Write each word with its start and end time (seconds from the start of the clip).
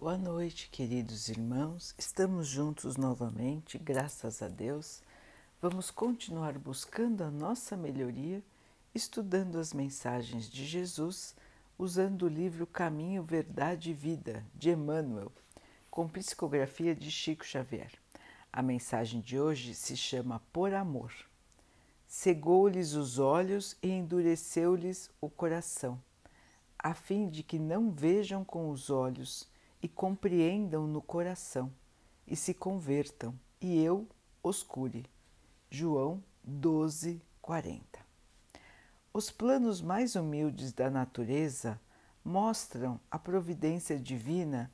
Boa 0.00 0.16
noite, 0.16 0.68
queridos 0.70 1.28
irmãos. 1.28 1.92
Estamos 1.98 2.46
juntos 2.46 2.96
novamente, 2.96 3.76
graças 3.78 4.40
a 4.40 4.46
Deus. 4.46 5.02
Vamos 5.60 5.90
continuar 5.90 6.56
buscando 6.56 7.24
a 7.24 7.30
nossa 7.32 7.76
melhoria, 7.76 8.40
estudando 8.94 9.58
as 9.58 9.72
mensagens 9.72 10.48
de 10.48 10.64
Jesus, 10.64 11.34
usando 11.76 12.26
o 12.26 12.28
livro 12.28 12.64
Caminho, 12.64 13.24
Verdade 13.24 13.90
e 13.90 13.92
Vida, 13.92 14.46
de 14.54 14.70
Emmanuel, 14.70 15.32
com 15.90 16.08
psicografia 16.08 16.94
de 16.94 17.10
Chico 17.10 17.44
Xavier. 17.44 17.90
A 18.52 18.62
mensagem 18.62 19.20
de 19.20 19.36
hoje 19.36 19.74
se 19.74 19.96
chama 19.96 20.40
Por 20.52 20.74
Amor. 20.74 21.12
Cegou-lhes 22.06 22.92
os 22.92 23.18
olhos 23.18 23.76
e 23.82 23.90
endureceu-lhes 23.90 25.10
o 25.20 25.28
coração, 25.28 26.00
a 26.78 26.94
fim 26.94 27.28
de 27.28 27.42
que 27.42 27.58
não 27.58 27.90
vejam 27.90 28.44
com 28.44 28.70
os 28.70 28.90
olhos 28.90 29.48
e 29.82 29.88
compreendam 29.88 30.86
no 30.86 31.00
coração 31.00 31.72
e 32.26 32.36
se 32.36 32.52
convertam, 32.52 33.38
e 33.60 33.82
eu 33.82 34.06
os 34.42 34.62
cure. 34.62 35.06
João 35.70 36.22
12, 36.44 37.20
40. 37.40 37.82
Os 39.12 39.30
planos 39.30 39.80
mais 39.80 40.14
humildes 40.14 40.72
da 40.72 40.90
natureza 40.90 41.80
mostram 42.24 43.00
a 43.10 43.18
providência 43.18 43.98
divina 43.98 44.70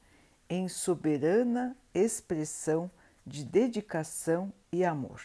em 0.48 0.68
soberana 0.68 1.76
expressão 1.95 2.90
de 3.26 3.45
dedicação 3.45 4.52
e 4.70 4.84
amor. 4.84 5.23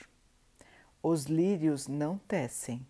Os 1.01 1.25
lírios 1.25 1.87
não 1.87 2.17
tecem, 2.17 2.85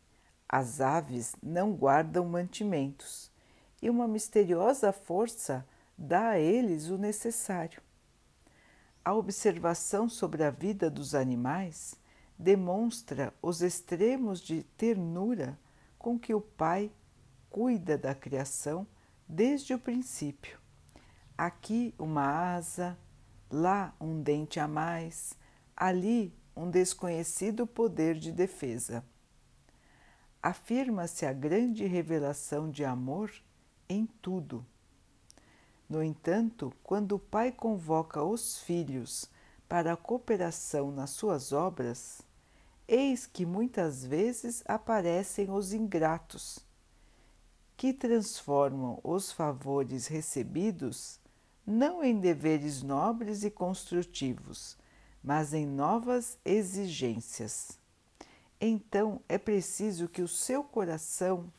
as 0.47 0.81
aves 0.81 1.35
não 1.41 1.73
guardam 1.73 2.25
mantimentos, 2.25 3.31
e 3.81 3.89
uma 3.89 4.07
misteriosa 4.07 4.91
força 4.91 5.65
dá 5.99 6.29
a 6.29 6.39
eles 6.39 6.89
o 6.89 6.97
necessário. 6.97 7.81
A 9.03 9.13
observação 9.13 10.07
sobre 10.07 10.43
a 10.43 10.49
vida 10.49 10.89
dos 10.89 11.13
animais 11.13 11.93
demonstra 12.37 13.33
os 13.41 13.61
extremos 13.61 14.39
de 14.39 14.63
ternura 14.63 15.59
com 15.97 16.17
que 16.17 16.33
o 16.33 16.39
Pai 16.39 16.89
cuida 17.49 17.97
da 17.97 18.15
criação 18.15 18.87
desde 19.27 19.73
o 19.73 19.79
princípio. 19.79 20.57
Aqui 21.37 21.93
uma 21.99 22.55
asa, 22.55 22.97
lá 23.51 23.93
um 23.99 24.21
dente 24.21 24.59
a 24.59 24.67
mais, 24.67 25.33
ali 25.75 26.33
um 26.55 26.69
desconhecido 26.69 27.67
poder 27.67 28.15
de 28.15 28.31
defesa. 28.31 29.03
Afirma-se 30.41 31.25
a 31.25 31.33
grande 31.33 31.85
revelação 31.85 32.71
de 32.71 32.85
amor 32.85 33.31
em 33.89 34.05
tudo 34.05 34.65
no 35.89 36.03
entanto, 36.03 36.71
quando 36.83 37.13
o 37.13 37.19
pai 37.19 37.51
convoca 37.51 38.23
os 38.23 38.59
filhos 38.59 39.27
para 39.67 39.93
a 39.93 39.97
cooperação 39.97 40.91
nas 40.91 41.09
suas 41.09 41.51
obras, 41.51 42.21
eis 42.87 43.25
que 43.25 43.43
muitas 43.43 44.05
vezes 44.05 44.61
aparecem 44.67 45.49
os 45.49 45.73
ingratos, 45.73 46.59
que 47.75 47.91
transformam 47.91 48.99
os 49.03 49.31
favores 49.31 50.05
recebidos 50.05 51.19
não 51.65 52.03
em 52.03 52.19
deveres 52.19 52.83
nobres 52.83 53.43
e 53.43 53.49
construtivos, 53.49 54.77
mas 55.23 55.53
em 55.53 55.65
novas 55.65 56.37
exigências. 56.45 57.79
Então 58.61 59.21
é 59.27 59.39
preciso 59.39 60.07
que 60.07 60.21
o 60.21 60.27
seu 60.27 60.63
coração 60.63 61.51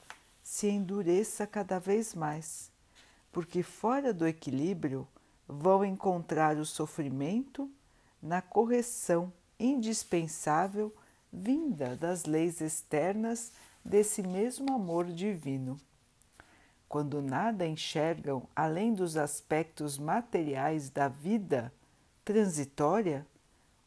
se 0.43 0.69
endureça 0.69 1.47
cada 1.47 1.79
vez 1.81 2.15
mais 2.15 2.70
porque 3.33 3.63
fora 3.63 4.13
do 4.13 4.27
equilíbrio 4.27 5.07
vão 5.47 5.85
encontrar 5.85 6.57
o 6.57 6.65
sofrimento 6.65 7.71
na 8.23 8.41
correção 8.43 9.33
indispensável 9.59 10.95
vinda 11.33 11.97
das 11.97 12.25
leis 12.25 12.61
externas 12.61 13.53
desse 13.85 14.23
mesmo 14.23 14.75
amor 14.75 15.07
divino. 15.07 15.79
Quando 16.89 17.23
nada 17.23 17.67
enxergam 17.67 18.49
além 18.55 18.93
dos 18.93 19.17
aspectos 19.17 19.97
materiais 19.97 20.91
da 20.91 21.07
vida 21.09 21.73
transitória, 22.25 23.25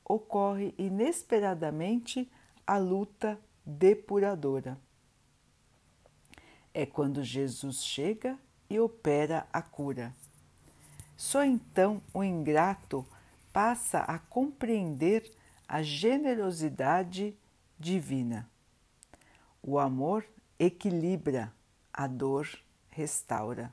ocorre 0.06 0.74
inesperadamente 0.78 2.32
a 2.66 2.78
luta 2.78 3.38
depuradora. 3.66 4.78
É 6.74 6.86
quando 6.86 7.24
Jesus 7.24 7.84
chega 7.84 8.40
e 8.74 8.80
opera 8.80 9.46
a 9.54 9.62
cura. 9.62 10.12
Só 11.16 11.44
então 11.44 12.02
o 12.12 12.24
ingrato 12.24 13.06
passa 13.52 14.00
a 14.00 14.18
compreender 14.18 15.32
a 15.68 15.84
generosidade 15.84 17.38
divina. 17.80 18.50
O 19.62 19.78
amor 19.78 20.26
equilibra, 20.58 21.54
a 21.94 22.08
dor 22.08 22.50
restaura. 22.90 23.72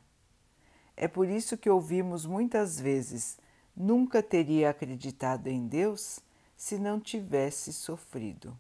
É 0.95 1.09
por 1.09 1.27
isso 1.27 1.57
que 1.57 1.71
ouvimos 1.71 2.27
muitas 2.27 2.79
vezes: 2.79 3.39
nunca 3.75 4.23
teria 4.23 4.69
acreditado 4.69 5.47
em 5.47 5.67
Deus 5.67 6.21
se 6.59 6.79
não 6.79 7.01
tivesse 7.01 7.73
sofrido. 7.73 8.55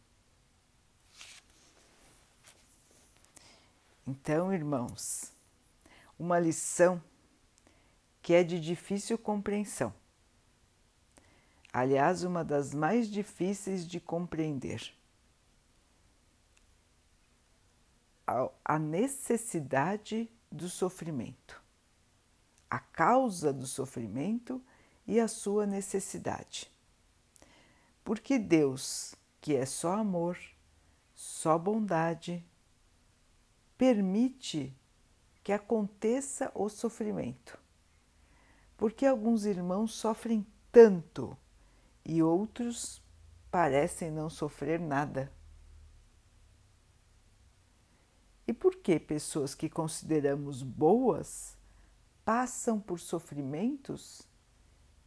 Então, 4.07 4.51
irmãos, 4.53 5.31
uma 6.21 6.39
lição 6.39 7.03
que 8.21 8.35
é 8.35 8.45
de 8.45 8.61
difícil 8.61 9.17
compreensão. 9.17 9.91
Aliás, 11.73 12.25
uma 12.25 12.45
das 12.45 12.75
mais 12.75 13.09
difíceis 13.09 13.87
de 13.87 13.99
compreender. 13.99 14.93
A 18.63 18.79
necessidade 18.79 20.31
do 20.53 20.69
sofrimento, 20.69 21.61
a 22.69 22.79
causa 22.79 23.51
do 23.51 23.67
sofrimento 23.67 24.63
e 25.07 25.19
a 25.19 25.27
sua 25.27 25.65
necessidade. 25.65 26.71
Porque 28.05 28.39
Deus, 28.39 29.15
que 29.41 29.57
é 29.57 29.65
só 29.65 29.95
amor, 29.95 30.39
só 31.15 31.57
bondade, 31.59 32.45
permite 33.79 34.77
que 35.43 35.53
aconteça 35.53 36.51
o 36.55 36.69
sofrimento. 36.69 37.59
Porque 38.77 39.07
alguns 39.07 39.45
irmãos 39.45 39.95
sofrem 39.95 40.47
tanto 40.71 41.37
e 42.05 42.23
outros 42.23 43.03
parecem 43.51 44.11
não 44.11 44.31
sofrer 44.31 44.81
nada. 44.81 45.31
E 48.47 48.53
por 48.53 48.77
que 48.77 48.99
pessoas 48.99 49.55
que 49.55 49.69
consideramos 49.69 50.63
boas 50.63 51.57
passam 52.25 52.81
por 52.81 52.99
sofrimentos 52.99 54.29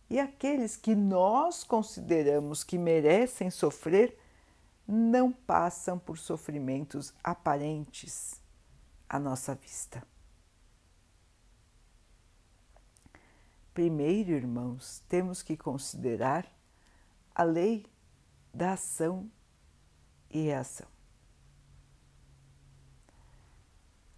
e 0.09 0.19
aqueles 0.19 0.75
que 0.75 0.95
nós 0.95 1.63
consideramos 1.63 2.63
que 2.63 2.77
merecem 2.77 3.49
sofrer 3.49 4.17
não 4.87 5.31
passam 5.31 5.97
por 5.97 6.17
sofrimentos 6.17 7.13
aparentes 7.23 8.41
à 9.09 9.19
nossa 9.19 9.55
vista? 9.55 10.12
Primeiro, 13.73 14.31
irmãos, 14.31 15.01
temos 15.09 15.41
que 15.41 15.57
considerar 15.57 16.47
a 17.33 17.41
lei 17.41 17.87
da 18.53 18.73
ação 18.73 19.31
e 20.29 20.43
reação. 20.43 20.87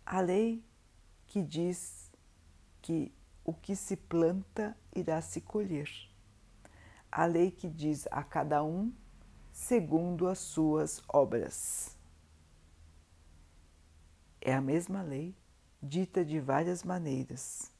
A 0.05 0.19
lei 0.19 0.61
que 1.25 1.41
diz 1.41 2.11
que 2.81 3.13
o 3.45 3.53
que 3.53 3.77
se 3.77 3.95
planta 3.95 4.77
irá 4.94 5.21
se 5.21 5.39
colher. 5.39 5.89
A 7.09 7.25
lei 7.25 7.50
que 7.50 7.69
diz 7.69 8.06
a 8.12 8.24
cada 8.24 8.62
um 8.62 8.94
segundo 9.53 10.27
as 10.27 10.39
suas 10.39 11.01
obras. 11.07 11.95
É 14.41 14.53
a 14.53 14.59
mesma 14.59 15.01
lei, 15.01 15.33
dita 15.81 16.25
de 16.25 16.41
várias 16.41 16.83
maneiras 16.83 17.74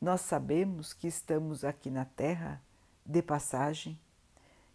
nós 0.00 0.20
sabemos 0.20 0.92
que 0.92 1.06
estamos 1.06 1.64
aqui 1.64 1.90
na 1.90 2.04
Terra 2.04 2.62
de 3.04 3.22
passagem, 3.22 3.98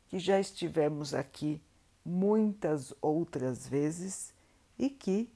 que 0.07 0.19
já 0.19 0.39
estivemos 0.39 1.13
aqui 1.13 1.61
muitas 2.05 2.93
outras 3.01 3.67
vezes 3.67 4.33
e 4.77 4.89
que 4.89 5.31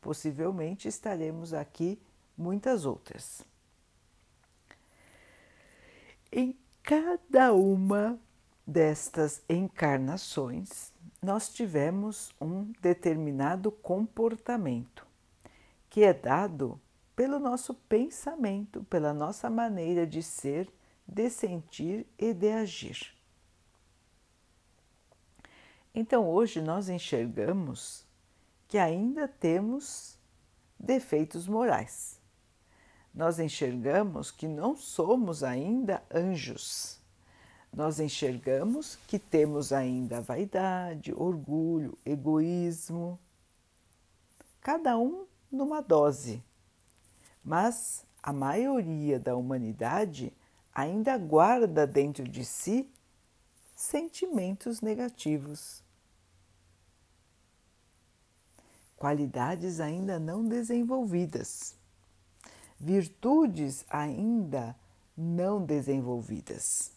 possivelmente 0.00 0.88
estaremos 0.88 1.54
aqui 1.54 2.00
muitas 2.36 2.84
outras. 2.84 3.42
Em 6.30 6.56
cada 6.82 7.52
uma 7.54 8.18
destas 8.66 9.42
encarnações, 9.48 10.92
nós 11.22 11.48
tivemos 11.48 12.34
um 12.40 12.72
determinado 12.80 13.70
comportamento 13.70 15.06
que 15.88 16.02
é 16.02 16.12
dado 16.12 16.80
pelo 17.14 17.38
nosso 17.38 17.74
pensamento, 17.74 18.84
pela 18.84 19.12
nossa 19.12 19.50
maneira 19.50 20.06
de 20.06 20.22
ser, 20.22 20.72
de 21.06 21.28
sentir 21.28 22.06
e 22.18 22.32
de 22.32 22.50
agir. 22.50 23.14
Então 25.94 26.28
hoje 26.28 26.62
nós 26.62 26.88
enxergamos 26.88 28.06
que 28.66 28.78
ainda 28.78 29.28
temos 29.28 30.16
defeitos 30.78 31.46
morais. 31.46 32.18
Nós 33.14 33.38
enxergamos 33.38 34.30
que 34.30 34.48
não 34.48 34.74
somos 34.74 35.44
ainda 35.44 36.02
anjos. 36.10 36.98
Nós 37.70 38.00
enxergamos 38.00 38.96
que 39.06 39.18
temos 39.18 39.72
ainda 39.72 40.22
vaidade, 40.22 41.12
orgulho, 41.12 41.98
egoísmo, 42.04 43.18
cada 44.62 44.98
um 44.98 45.26
numa 45.50 45.82
dose. 45.82 46.42
Mas 47.44 48.04
a 48.22 48.32
maioria 48.32 49.18
da 49.18 49.36
humanidade 49.36 50.32
ainda 50.74 51.18
guarda 51.18 51.86
dentro 51.86 52.24
de 52.24 52.44
si 52.44 52.88
sentimentos 53.74 54.80
negativos. 54.80 55.82
Qualidades 58.96 59.80
ainda 59.80 60.20
não 60.20 60.46
desenvolvidas, 60.46 61.74
virtudes 62.78 63.84
ainda 63.90 64.76
não 65.16 65.64
desenvolvidas. 65.64 66.92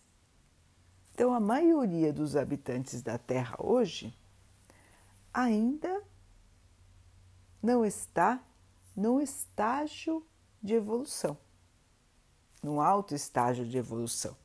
Então, 1.14 1.34
a 1.34 1.40
maioria 1.40 2.14
dos 2.14 2.36
habitantes 2.36 3.02
da 3.02 3.18
Terra 3.18 3.56
hoje 3.58 4.14
ainda 5.34 6.04
não 7.64 7.84
está 7.84 8.40
num 8.96 9.20
estágio 9.20 10.24
de 10.66 10.74
evolução, 10.74 11.38
num 12.62 12.82
alto 12.82 13.14
estágio 13.14 13.66
de 13.66 13.78
evolução, 13.78 14.36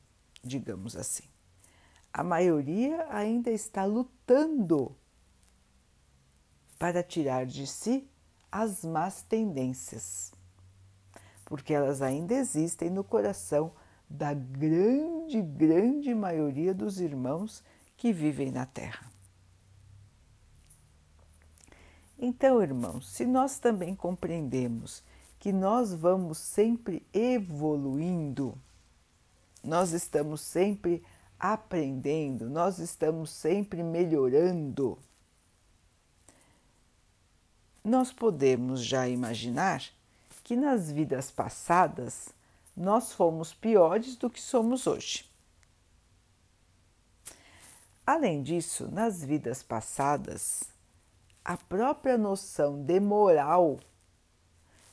digamos 0.43 0.95
assim. 0.95 1.23
A 2.13 2.23
maioria 2.23 3.07
ainda 3.09 3.49
está 3.49 3.83
lutando 3.85 4.95
para 6.77 7.01
tirar 7.01 7.45
de 7.45 7.65
si 7.65 8.07
as 8.51 8.83
más 8.83 9.21
tendências, 9.23 10.31
porque 11.45 11.73
elas 11.73 12.01
ainda 12.01 12.33
existem 12.33 12.89
no 12.89 13.03
coração 13.03 13.73
da 14.09 14.33
grande, 14.33 15.41
grande 15.41 16.13
maioria 16.13 16.73
dos 16.73 16.99
irmãos 16.99 17.63
que 17.95 18.11
vivem 18.11 18.51
na 18.51 18.65
Terra. 18.65 19.09
Então, 22.17 22.61
irmãos, 22.61 23.09
se 23.09 23.25
nós 23.25 23.57
também 23.57 23.95
compreendemos 23.95 25.03
que 25.41 25.51
nós 25.51 25.91
vamos 25.91 26.37
sempre 26.37 27.03
evoluindo, 27.11 28.55
nós 29.63 29.91
estamos 29.91 30.39
sempre 30.39 31.03
aprendendo, 31.39 32.47
nós 32.47 32.77
estamos 32.77 33.31
sempre 33.31 33.81
melhorando, 33.81 34.99
nós 37.83 38.13
podemos 38.13 38.85
já 38.85 39.07
imaginar 39.07 39.83
que 40.43 40.55
nas 40.55 40.91
vidas 40.91 41.31
passadas 41.31 42.29
nós 42.77 43.11
fomos 43.11 43.51
piores 43.51 44.15
do 44.15 44.29
que 44.29 44.39
somos 44.39 44.85
hoje. 44.85 45.27
Além 48.05 48.43
disso, 48.43 48.87
nas 48.91 49.23
vidas 49.23 49.63
passadas, 49.63 50.65
a 51.43 51.57
própria 51.57 52.15
noção 52.15 52.83
de 52.83 52.99
moral, 52.99 53.79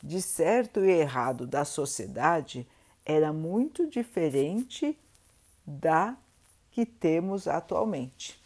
de 0.02 0.22
certo 0.22 0.84
e 0.84 0.90
errado 0.90 1.46
da 1.46 1.64
sociedade 1.64 2.66
era 3.04 3.32
muito 3.32 3.86
diferente 3.88 4.98
da 5.66 6.16
que 6.70 6.86
temos 6.86 7.48
atualmente. 7.48 8.40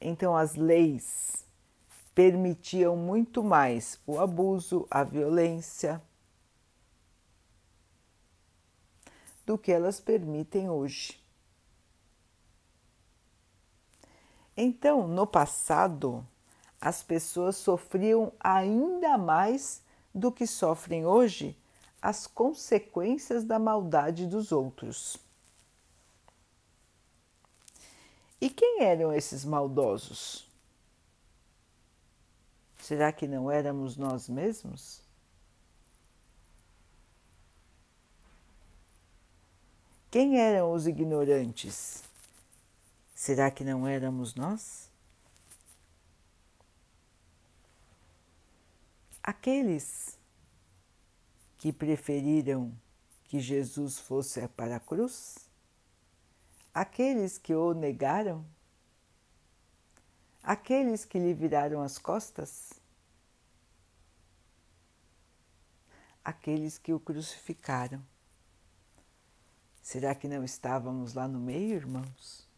Então, 0.00 0.36
as 0.36 0.54
leis 0.54 1.44
permitiam 2.14 2.96
muito 2.96 3.42
mais 3.42 4.00
o 4.06 4.18
abuso, 4.18 4.86
a 4.90 5.04
violência, 5.04 6.00
do 9.44 9.58
que 9.58 9.72
elas 9.72 10.00
permitem 10.00 10.70
hoje. 10.70 11.20
Então, 14.56 15.08
no 15.08 15.26
passado, 15.26 16.26
as 16.80 17.02
pessoas 17.02 17.56
sofriam 17.56 18.32
ainda 18.40 19.18
mais 19.18 19.82
do 20.14 20.32
que 20.32 20.46
sofrem 20.46 21.04
hoje 21.04 21.56
as 22.00 22.26
consequências 22.26 23.44
da 23.44 23.58
maldade 23.58 24.26
dos 24.26 24.50
outros. 24.50 25.18
E 28.40 28.48
quem 28.48 28.82
eram 28.82 29.12
esses 29.12 29.44
maldosos? 29.44 30.48
Será 32.78 33.12
que 33.12 33.28
não 33.28 33.50
éramos 33.50 33.98
nós 33.98 34.28
mesmos? 34.28 35.02
Quem 40.10 40.40
eram 40.40 40.72
os 40.72 40.86
ignorantes? 40.86 42.02
Será 43.14 43.50
que 43.50 43.62
não 43.62 43.86
éramos 43.86 44.34
nós? 44.34 44.89
Aqueles 49.22 50.18
que 51.58 51.72
preferiram 51.72 52.74
que 53.24 53.38
Jesus 53.38 53.98
fosse 53.98 54.46
para 54.48 54.76
a 54.76 54.80
cruz? 54.80 55.48
Aqueles 56.72 57.36
que 57.36 57.54
o 57.54 57.74
negaram? 57.74 58.44
Aqueles 60.42 61.04
que 61.04 61.18
lhe 61.18 61.34
viraram 61.34 61.82
as 61.82 61.98
costas? 61.98 62.72
Aqueles 66.24 66.78
que 66.78 66.92
o 66.92 67.00
crucificaram? 67.00 68.02
Será 69.82 70.14
que 70.14 70.28
não 70.28 70.44
estávamos 70.44 71.14
lá 71.14 71.26
no 71.26 71.40
meio, 71.40 71.74
irmãos? 71.74 72.48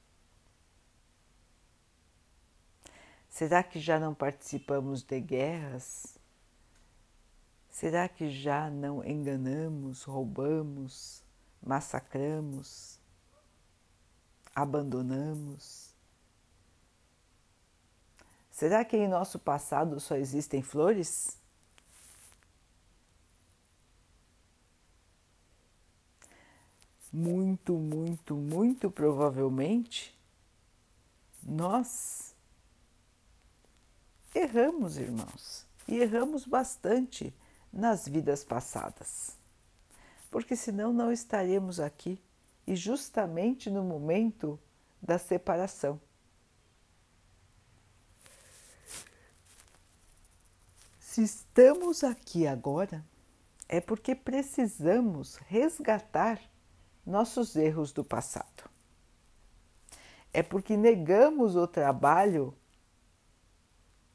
Será 3.29 3.63
que 3.63 3.81
já 3.81 3.99
não 3.99 4.15
participamos 4.15 5.03
de 5.03 5.19
guerras? 5.19 6.12
Será 7.73 8.09
que 8.09 8.31
já 8.31 8.71
não 8.71 9.05
enganamos, 9.05 10.05
roubamos, 10.05 11.25
massacramos, 11.61 13.01
abandonamos? 14.55 15.93
Será 18.53 18.85
que 18.85 18.97
em 18.97 19.09
nosso 19.09 19.39
passado 19.41 19.99
só 19.99 20.15
existem 20.15 20.63
flores? 20.63 21.37
Muito, 27.13 27.73
muito, 27.75 28.37
muito 28.37 28.91
provavelmente 28.91 30.17
nós 31.43 32.33
Erramos, 34.35 34.97
irmãos, 34.97 35.67
e 35.87 35.99
erramos 35.99 36.47
bastante 36.47 37.35
nas 37.73 38.07
vidas 38.07 38.45
passadas, 38.45 39.37
porque 40.31 40.55
senão 40.55 40.93
não 40.93 41.11
estaremos 41.11 41.81
aqui 41.81 42.21
e 42.67 42.77
justamente 42.77 43.71
no 43.71 43.83
momento 43.83 44.59
da 45.01 45.19
separação. 45.19 46.01
Se 51.01 51.23
estamos 51.23 52.05
aqui 52.05 52.47
agora, 52.47 53.05
é 53.69 53.81
porque 53.81 54.15
precisamos 54.15 55.37
resgatar 55.37 56.41
nossos 57.05 57.57
erros 57.57 57.93
do 57.93 58.05
passado. 58.05 58.71
É 60.33 60.43
porque 60.43 60.77
negamos 60.77 61.57
o 61.57 61.67
trabalho 61.67 62.55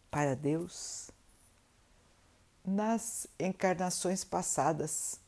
para 0.09 0.35
Deus 0.35 1.11
nas 2.67 3.25
encarnações 3.39 4.25
passadas. 4.25 5.21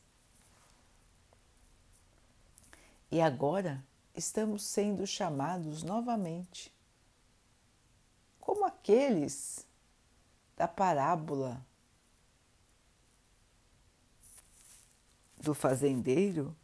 E 3.10 3.18
agora 3.18 3.82
estamos 4.14 4.62
sendo 4.62 5.06
chamados 5.06 5.82
novamente, 5.82 6.70
como 8.38 8.66
aqueles 8.66 9.66
da 10.54 10.68
parábola 10.68 11.64
do 15.38 15.54
fazendeiro 15.54 16.54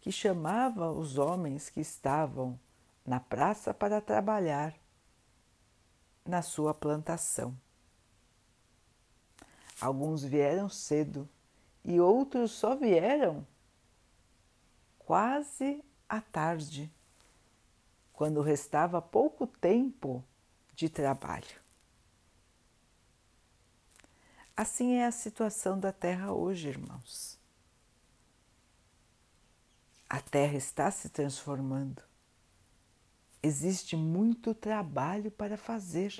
que 0.00 0.10
chamava 0.10 0.90
os 0.90 1.18
homens 1.18 1.70
que 1.70 1.80
estavam 1.80 2.58
na 3.04 3.20
praça 3.20 3.72
para 3.72 4.00
trabalhar 4.00 4.74
na 6.24 6.42
sua 6.42 6.74
plantação. 6.74 7.56
Alguns 9.80 10.24
vieram 10.24 10.68
cedo 10.68 11.28
e 11.84 12.00
outros 12.00 12.52
só 12.52 12.74
vieram 12.74 13.46
quase 14.98 15.84
à 16.08 16.20
tarde, 16.20 16.92
quando 18.12 18.40
restava 18.40 19.00
pouco 19.00 19.46
tempo 19.46 20.24
de 20.74 20.88
trabalho. 20.88 21.60
Assim 24.56 24.94
é 24.94 25.06
a 25.06 25.12
situação 25.12 25.78
da 25.78 25.92
Terra 25.92 26.32
hoje, 26.32 26.68
irmãos. 26.68 27.38
A 30.08 30.20
Terra 30.20 30.56
está 30.56 30.90
se 30.90 31.10
transformando. 31.10 32.02
Existe 33.42 33.94
muito 33.94 34.54
trabalho 34.54 35.30
para 35.30 35.58
fazer. 35.58 36.14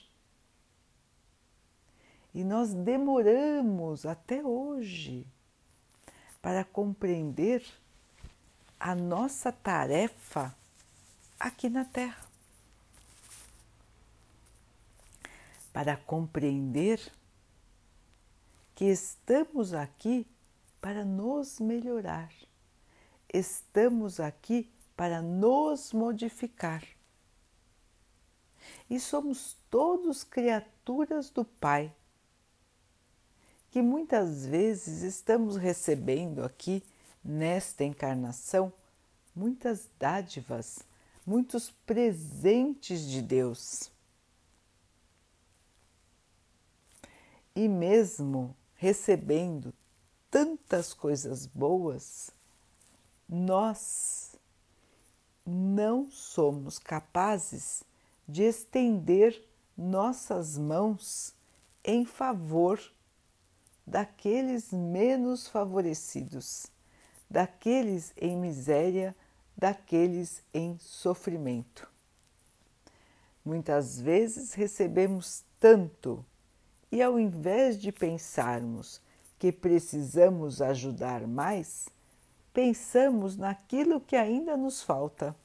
E 2.36 2.44
nós 2.44 2.74
demoramos 2.74 4.04
até 4.04 4.44
hoje 4.44 5.26
para 6.42 6.66
compreender 6.66 7.64
a 8.78 8.94
nossa 8.94 9.50
tarefa 9.50 10.54
aqui 11.40 11.70
na 11.70 11.86
Terra. 11.86 12.28
Para 15.72 15.96
compreender 15.96 17.00
que 18.74 18.84
estamos 18.84 19.72
aqui 19.72 20.26
para 20.78 21.06
nos 21.06 21.58
melhorar, 21.58 22.30
estamos 23.32 24.20
aqui 24.20 24.70
para 24.94 25.22
nos 25.22 25.90
modificar. 25.90 26.84
E 28.90 29.00
somos 29.00 29.56
todos 29.70 30.22
criaturas 30.22 31.30
do 31.30 31.42
Pai, 31.42 31.90
que 33.76 33.82
muitas 33.82 34.46
vezes 34.46 35.02
estamos 35.02 35.58
recebendo 35.58 36.42
aqui, 36.42 36.82
nesta 37.22 37.84
encarnação, 37.84 38.72
muitas 39.34 39.86
dádivas, 39.98 40.78
muitos 41.26 41.70
presentes 41.84 43.06
de 43.06 43.20
Deus. 43.20 43.90
E 47.54 47.68
mesmo 47.68 48.56
recebendo 48.76 49.74
tantas 50.30 50.94
coisas 50.94 51.44
boas, 51.44 52.30
nós 53.28 54.36
não 55.44 56.10
somos 56.10 56.78
capazes 56.78 57.84
de 58.26 58.42
estender 58.42 59.46
nossas 59.76 60.56
mãos 60.56 61.34
em 61.84 62.06
favor 62.06 62.80
daqueles 63.86 64.72
menos 64.72 65.46
favorecidos, 65.46 66.66
daqueles 67.30 68.12
em 68.16 68.36
miséria, 68.36 69.14
daqueles 69.56 70.42
em 70.52 70.76
sofrimento. 70.78 71.88
Muitas 73.44 74.00
vezes 74.00 74.54
recebemos 74.54 75.44
tanto 75.60 76.24
e 76.90 77.00
ao 77.00 77.18
invés 77.18 77.78
de 77.78 77.92
pensarmos 77.92 79.00
que 79.38 79.52
precisamos 79.52 80.60
ajudar 80.60 81.26
mais, 81.26 81.88
pensamos 82.52 83.36
naquilo 83.36 84.00
que 84.00 84.16
ainda 84.16 84.56
nos 84.56 84.82
falta. 84.82 85.36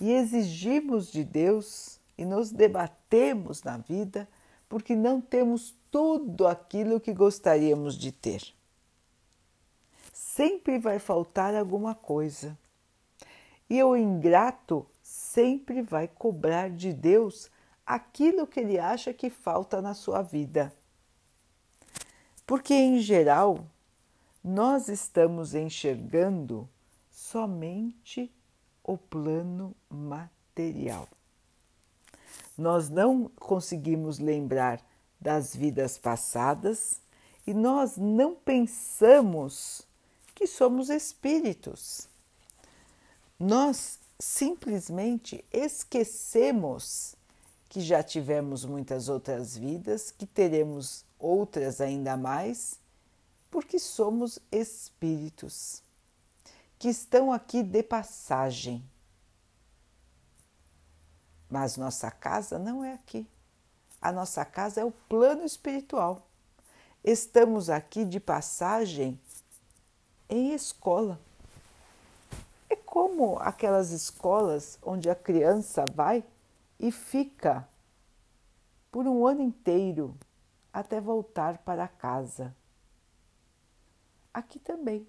E 0.00 0.12
exigimos 0.12 1.10
de 1.10 1.24
Deus 1.24 1.98
e 2.16 2.24
nos 2.24 2.50
debatemos 2.50 3.62
na 3.62 3.78
vida 3.78 4.28
porque 4.68 4.94
não 4.94 5.20
temos 5.20 5.74
tudo 5.96 6.46
aquilo 6.46 7.00
que 7.00 7.10
gostaríamos 7.14 7.96
de 7.96 8.12
ter. 8.12 8.52
Sempre 10.12 10.78
vai 10.78 10.98
faltar 10.98 11.54
alguma 11.54 11.94
coisa. 11.94 12.54
E 13.70 13.82
o 13.82 13.96
ingrato 13.96 14.86
sempre 15.02 15.80
vai 15.80 16.06
cobrar 16.06 16.68
de 16.68 16.92
Deus 16.92 17.50
aquilo 17.86 18.46
que 18.46 18.60
ele 18.60 18.78
acha 18.78 19.14
que 19.14 19.30
falta 19.30 19.80
na 19.80 19.94
sua 19.94 20.20
vida. 20.20 20.70
Porque, 22.46 22.74
em 22.74 22.98
geral, 22.98 23.66
nós 24.44 24.88
estamos 24.88 25.54
enxergando 25.54 26.68
somente 27.10 28.30
o 28.84 28.98
plano 28.98 29.74
material. 29.88 31.08
Nós 32.58 32.90
não 32.90 33.30
conseguimos 33.40 34.18
lembrar 34.18 34.85
das 35.20 35.54
vidas 35.54 35.98
passadas 35.98 37.00
e 37.46 37.54
nós 37.54 37.96
não 37.96 38.34
pensamos 38.34 39.86
que 40.34 40.46
somos 40.46 40.90
espíritos. 40.90 42.08
Nós 43.38 43.98
simplesmente 44.18 45.44
esquecemos 45.52 47.14
que 47.68 47.80
já 47.80 48.02
tivemos 48.02 48.64
muitas 48.64 49.08
outras 49.08 49.56
vidas, 49.56 50.10
que 50.10 50.26
teremos 50.26 51.04
outras 51.18 51.80
ainda 51.80 52.16
mais, 52.16 52.78
porque 53.50 53.78
somos 53.78 54.38
espíritos 54.50 55.82
que 56.78 56.88
estão 56.88 57.32
aqui 57.32 57.62
de 57.62 57.82
passagem. 57.82 58.84
Mas 61.48 61.76
nossa 61.76 62.10
casa 62.10 62.58
não 62.58 62.84
é 62.84 62.92
aqui. 62.92 63.26
A 64.00 64.12
nossa 64.12 64.44
casa 64.44 64.80
é 64.80 64.84
o 64.84 64.90
plano 64.90 65.44
espiritual. 65.44 66.22
Estamos 67.02 67.70
aqui 67.70 68.04
de 68.04 68.18
passagem 68.18 69.18
em 70.28 70.52
escola. 70.52 71.20
É 72.68 72.76
como 72.76 73.38
aquelas 73.38 73.90
escolas 73.90 74.78
onde 74.82 75.08
a 75.08 75.14
criança 75.14 75.84
vai 75.94 76.24
e 76.78 76.90
fica 76.90 77.66
por 78.90 79.06
um 79.06 79.26
ano 79.26 79.42
inteiro 79.42 80.16
até 80.72 81.00
voltar 81.00 81.58
para 81.58 81.86
casa. 81.86 82.54
Aqui 84.32 84.58
também 84.58 85.06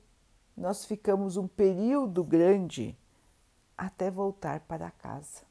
nós 0.56 0.86
ficamos 0.86 1.38
um 1.38 1.48
período 1.48 2.24
grande 2.24 2.98
até 3.78 4.10
voltar 4.10 4.60
para 4.62 4.92
casa. 4.92 5.47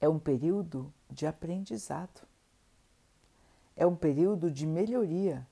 É 0.00 0.08
um 0.08 0.18
período 0.18 0.92
de 1.10 1.26
aprendizado, 1.26 2.26
é 3.76 3.86
um 3.86 3.96
período 3.96 4.50
de 4.50 4.66
melhoria 4.66 5.46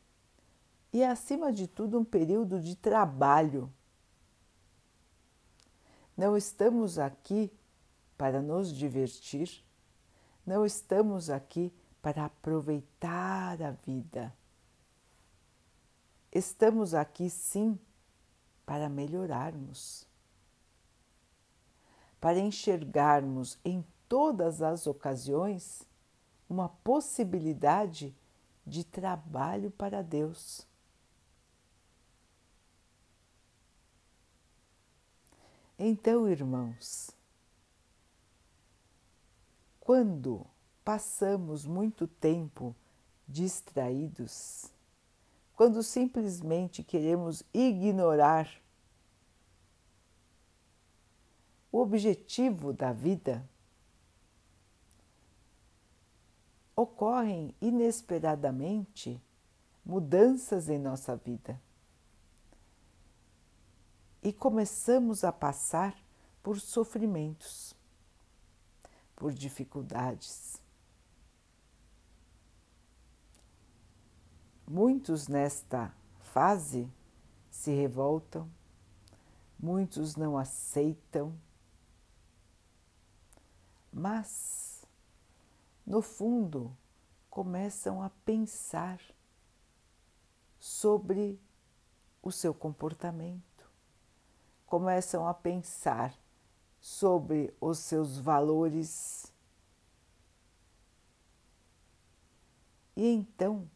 e, 0.93 1.05
acima 1.05 1.53
de 1.53 1.67
tudo, 1.67 1.99
um 1.99 2.05
período 2.05 2.61
de 2.61 2.75
trabalho. 2.75 3.73
Não 6.17 6.37
estamos 6.37 6.99
aqui 6.99 7.53
para 8.17 8.41
nos 8.41 8.73
divertir, 8.73 9.63
não 10.47 10.65
estamos 10.65 11.29
aqui 11.29 11.73
para 12.01 12.25
aproveitar 12.25 13.61
a 13.61 13.73
vida. 13.73 14.33
Estamos 16.33 16.95
aqui 16.95 17.29
sim 17.29 17.79
para 18.65 18.89
melhorarmos, 18.89 20.07
para 22.21 22.39
enxergarmos 22.39 23.59
em 23.65 23.85
todas 24.09 24.63
as 24.63 24.87
ocasiões 24.87 25.83
uma 26.49 26.69
possibilidade 26.69 28.15
de 28.67 28.85
trabalho 28.85 29.71
para 29.71 30.03
Deus. 30.03 30.67
Então, 35.79 36.29
irmãos, 36.29 37.11
quando 39.79 40.47
passamos 40.85 41.67
muito 41.67 42.07
tempo 42.07 42.75
distraídos, 43.29 44.73
quando 45.55 45.83
simplesmente 45.83 46.83
queremos 46.83 47.43
ignorar 47.53 48.51
o 51.71 51.79
objetivo 51.79 52.73
da 52.73 52.93
vida, 52.93 53.47
ocorrem 56.77 57.55
inesperadamente 57.61 59.21
mudanças 59.85 60.69
em 60.69 60.79
nossa 60.79 61.17
vida 61.17 61.61
e 64.23 64.33
começamos 64.33 65.25
a 65.25 65.33
passar 65.33 65.97
por 66.43 66.61
sofrimentos 66.61 67.75
por 69.17 69.33
dificuldades. 69.33 70.61
Muitos 74.69 75.27
nesta 75.27 75.93
fase 76.21 76.89
se 77.51 77.71
revoltam, 77.73 78.51
muitos 79.59 80.17
não 80.17 80.37
aceitam, 80.37 81.35
mas, 83.91 84.66
no 85.87 86.03
fundo, 86.03 86.77
começam 87.31 88.03
a 88.03 88.11
pensar 88.11 89.01
sobre 90.59 91.41
o 92.21 92.33
seu 92.33 92.53
comportamento, 92.53 93.71
começam 94.67 95.29
a 95.29 95.33
pensar 95.33 96.13
sobre 96.81 97.55
os 97.61 97.79
seus 97.79 98.19
valores. 98.19 99.33
E 102.97 103.07
então 103.07 103.71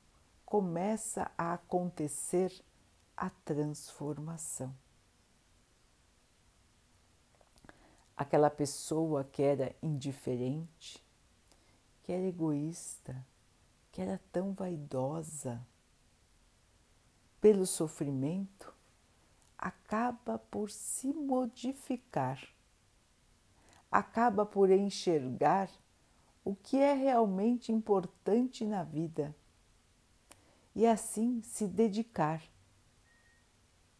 começa 0.45 1.31
a 1.39 1.53
acontecer 1.53 2.53
a 3.17 3.31
transformação. 3.31 4.75
Aquela 8.17 8.51
pessoa 8.51 9.23
que 9.25 9.43
era 9.43 9.75
indiferente, 9.81 11.05
que 12.11 12.15
era 12.15 12.27
egoísta, 12.27 13.25
que 13.93 14.03
era 14.03 14.21
tão 14.33 14.53
vaidosa, 14.53 15.65
pelo 17.41 17.65
sofrimento, 17.65 18.75
acaba 19.57 20.37
por 20.37 20.73
se 20.73 21.15
modificar, 21.15 22.43
acaba 23.89 24.45
por 24.45 24.73
enxergar 24.73 25.71
o 26.45 26.57
que 26.57 26.79
é 26.79 26.95
realmente 26.95 27.71
importante 27.71 28.65
na 28.65 28.83
vida 28.83 29.33
e 30.75 30.89
assim 30.89 31.41
se 31.45 31.69
dedicar 31.69 32.43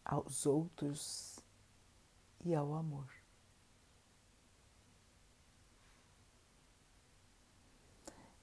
aos 0.03 0.45
outros 0.45 1.39
e 2.43 2.53
ao 2.53 2.73
amor. 2.73 3.20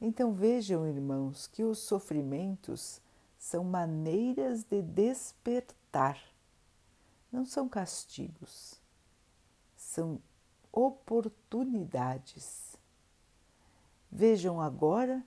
Então 0.00 0.32
vejam, 0.32 0.86
irmãos, 0.86 1.48
que 1.48 1.64
os 1.64 1.80
sofrimentos 1.80 3.02
são 3.36 3.64
maneiras 3.64 4.62
de 4.64 4.80
despertar, 4.80 6.18
não 7.32 7.44
são 7.44 7.68
castigos, 7.68 8.80
são 9.76 10.20
oportunidades. 10.72 12.76
Vejam 14.10 14.60
agora 14.60 15.24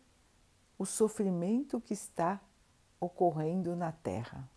o 0.78 0.86
sofrimento 0.86 1.80
que 1.80 1.94
está 1.94 2.42
ocorrendo 3.00 3.74
na 3.76 3.92
Terra. 3.92 4.50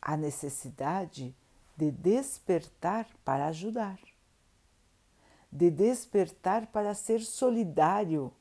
A 0.00 0.16
necessidade 0.16 1.34
de 1.76 1.90
despertar 1.90 3.06
para 3.24 3.48
ajudar, 3.48 3.98
de 5.50 5.70
despertar 5.70 6.66
para 6.66 6.94
ser 6.94 7.20
solidário 7.20 8.32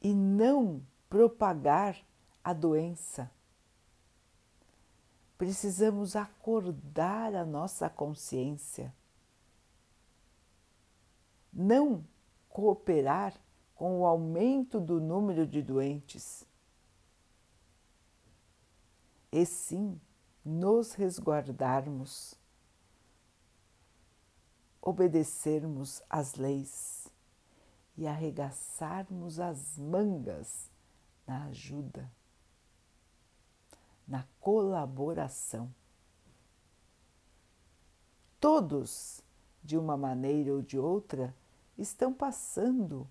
e 0.00 0.14
não 0.14 0.82
propagar 1.08 1.96
a 2.42 2.52
doença. 2.52 3.30
Precisamos 5.36 6.16
acordar 6.16 7.34
a 7.34 7.44
nossa 7.44 7.88
consciência. 7.88 8.94
Não 11.52 12.04
cooperar 12.48 13.34
com 13.74 14.00
o 14.00 14.06
aumento 14.06 14.78
do 14.78 15.00
número 15.00 15.46
de 15.46 15.62
doentes, 15.62 16.46
e 19.32 19.46
sim 19.46 20.00
nos 20.44 20.92
resguardarmos, 20.92 22.34
obedecermos 24.82 26.02
às 26.08 26.34
leis 26.34 27.08
e 27.96 28.06
arregaçarmos 28.06 29.38
as 29.38 29.76
mangas 29.76 30.70
na 31.26 31.44
ajuda, 31.46 32.10
na 34.06 34.26
colaboração. 34.40 35.72
Todos, 38.40 39.22
de 39.62 39.76
uma 39.76 39.96
maneira 39.96 40.52
ou 40.52 40.62
de 40.62 40.78
outra, 40.78 41.34
estão 41.76 42.12
passando 42.12 43.06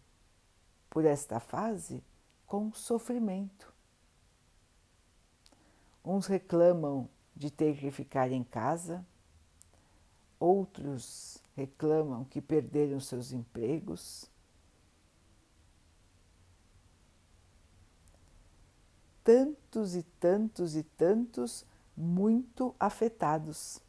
por 0.90 1.06
esta 1.06 1.40
fase 1.40 2.04
com 2.48 2.74
sofrimento. 2.74 3.72
Uns 6.04 6.26
reclamam 6.26 7.08
de 7.36 7.52
ter 7.52 7.78
que 7.78 7.92
ficar 7.92 8.32
em 8.32 8.44
casa, 8.44 9.06
outros 10.40 11.39
reclamam 11.60 12.24
que 12.24 12.40
perderam 12.40 13.02
seus 13.02 13.34
empregos, 13.34 14.30
tantos 19.24 19.94
e 19.94 20.04
tantos 20.04 20.78
e 20.78 20.84
tantos 20.84 21.66
muito 21.98 22.74
afetados. 22.80 23.82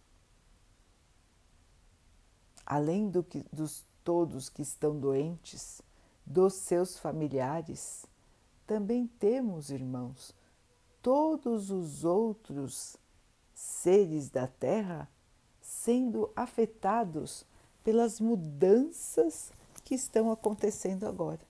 Além 2.66 3.09
do 3.09 3.22
que, 3.22 3.44
dos 3.52 3.85
todos 4.02 4.48
que 4.48 4.62
estão 4.62 4.98
doentes, 4.98 5.80
dos 6.26 6.54
seus 6.54 6.98
familiares, 6.98 8.04
também 8.66 9.06
temos, 9.06 9.70
irmãos, 9.70 10.35
todos 11.00 11.70
os 11.70 12.04
outros 12.04 12.96
seres 13.54 14.28
da 14.28 14.48
Terra 14.48 15.09
sendo 15.61 16.30
afetados 16.35 17.46
pelas 17.82 18.20
mudanças 18.20 19.52
que 19.84 19.94
estão 19.94 20.30
acontecendo 20.30 21.06
agora, 21.06 21.40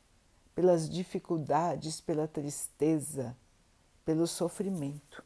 pelas 0.54 0.88
dificuldades, 0.88 2.00
pela 2.00 2.28
tristeza, 2.28 3.36
pelo 4.04 4.26
sofrimento, 4.26 5.24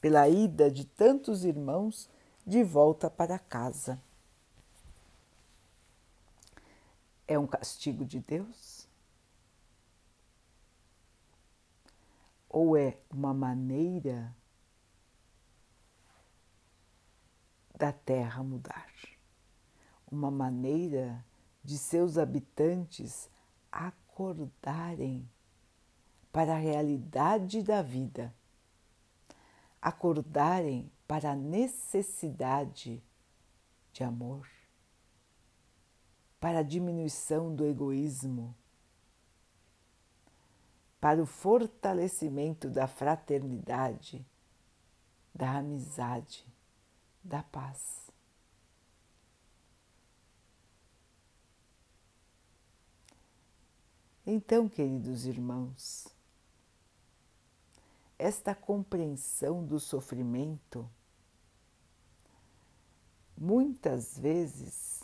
pela 0.00 0.28
ida 0.28 0.70
de 0.70 0.84
tantos 0.84 1.44
irmãos 1.44 2.08
de 2.46 2.64
volta 2.64 3.10
para 3.10 3.38
casa. 3.38 4.00
É 7.28 7.38
um 7.38 7.46
castigo 7.46 8.04
de 8.04 8.18
Deus? 8.18 8.88
Ou 12.48 12.76
é 12.76 12.98
uma 13.08 13.32
maneira 13.32 14.34
da 17.76 17.92
terra 17.92 18.42
mudar? 18.42 18.90
Uma 20.10 20.30
maneira 20.30 21.24
de 21.62 21.78
seus 21.78 22.18
habitantes 22.18 23.30
acordarem 23.70 25.28
para 26.32 26.54
a 26.54 26.58
realidade 26.58 27.62
da 27.62 27.82
vida, 27.82 28.34
acordarem 29.80 30.90
para 31.06 31.32
a 31.32 31.36
necessidade 31.36 33.02
de 33.92 34.04
amor, 34.04 34.48
para 36.38 36.60
a 36.60 36.62
diminuição 36.62 37.54
do 37.54 37.66
egoísmo, 37.66 38.54
para 41.00 41.22
o 41.22 41.26
fortalecimento 41.26 42.68
da 42.68 42.86
fraternidade, 42.86 44.24
da 45.34 45.56
amizade, 45.56 46.46
da 47.24 47.42
paz. 47.42 48.09
Então, 54.26 54.68
queridos 54.68 55.26
irmãos, 55.26 56.06
esta 58.18 58.54
compreensão 58.54 59.64
do 59.64 59.80
sofrimento 59.80 60.88
muitas 63.36 64.18
vezes 64.18 65.02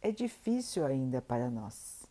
é 0.00 0.12
difícil 0.12 0.86
ainda 0.86 1.20
para 1.20 1.50
nós. 1.50 2.02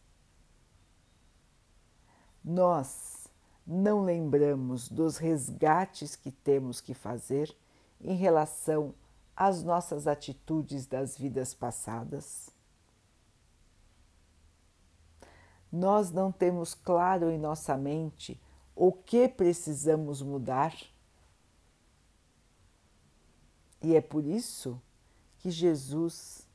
Nós 2.43 3.29
não 3.65 4.03
lembramos 4.03 4.89
dos 4.89 5.17
resgates 5.17 6.15
que 6.17 6.31
temos 6.31 6.81
que 6.81 6.93
fazer 6.93 7.55
em 8.01 8.15
relação 8.15 8.93
às 9.35 9.63
nossas 9.63 10.07
atitudes 10.07 10.85
das 10.85 11.17
vidas 11.17 11.53
passadas. 11.53 12.49
Nós 15.71 16.11
não 16.11 16.31
temos 16.31 16.73
claro 16.73 17.29
em 17.29 17.37
nossa 17.37 17.77
mente 17.77 18.39
o 18.75 18.91
que 18.91 19.29
precisamos 19.29 20.21
mudar. 20.21 20.75
E 23.81 23.95
é 23.95 24.01
por 24.01 24.25
isso 24.25 24.81
que 25.39 25.49
Jesus 25.49 26.47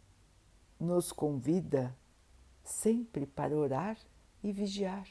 nos 0.79 1.13
convida 1.13 1.97
sempre 2.63 3.27
para 3.27 3.57
orar 3.57 3.97
e 4.43 4.53
vigiar. 4.53 5.09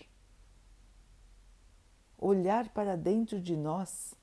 Olhar 2.18 2.70
para 2.70 2.96
dentro 2.96 3.42
de 3.42 3.58
nós 3.58 4.14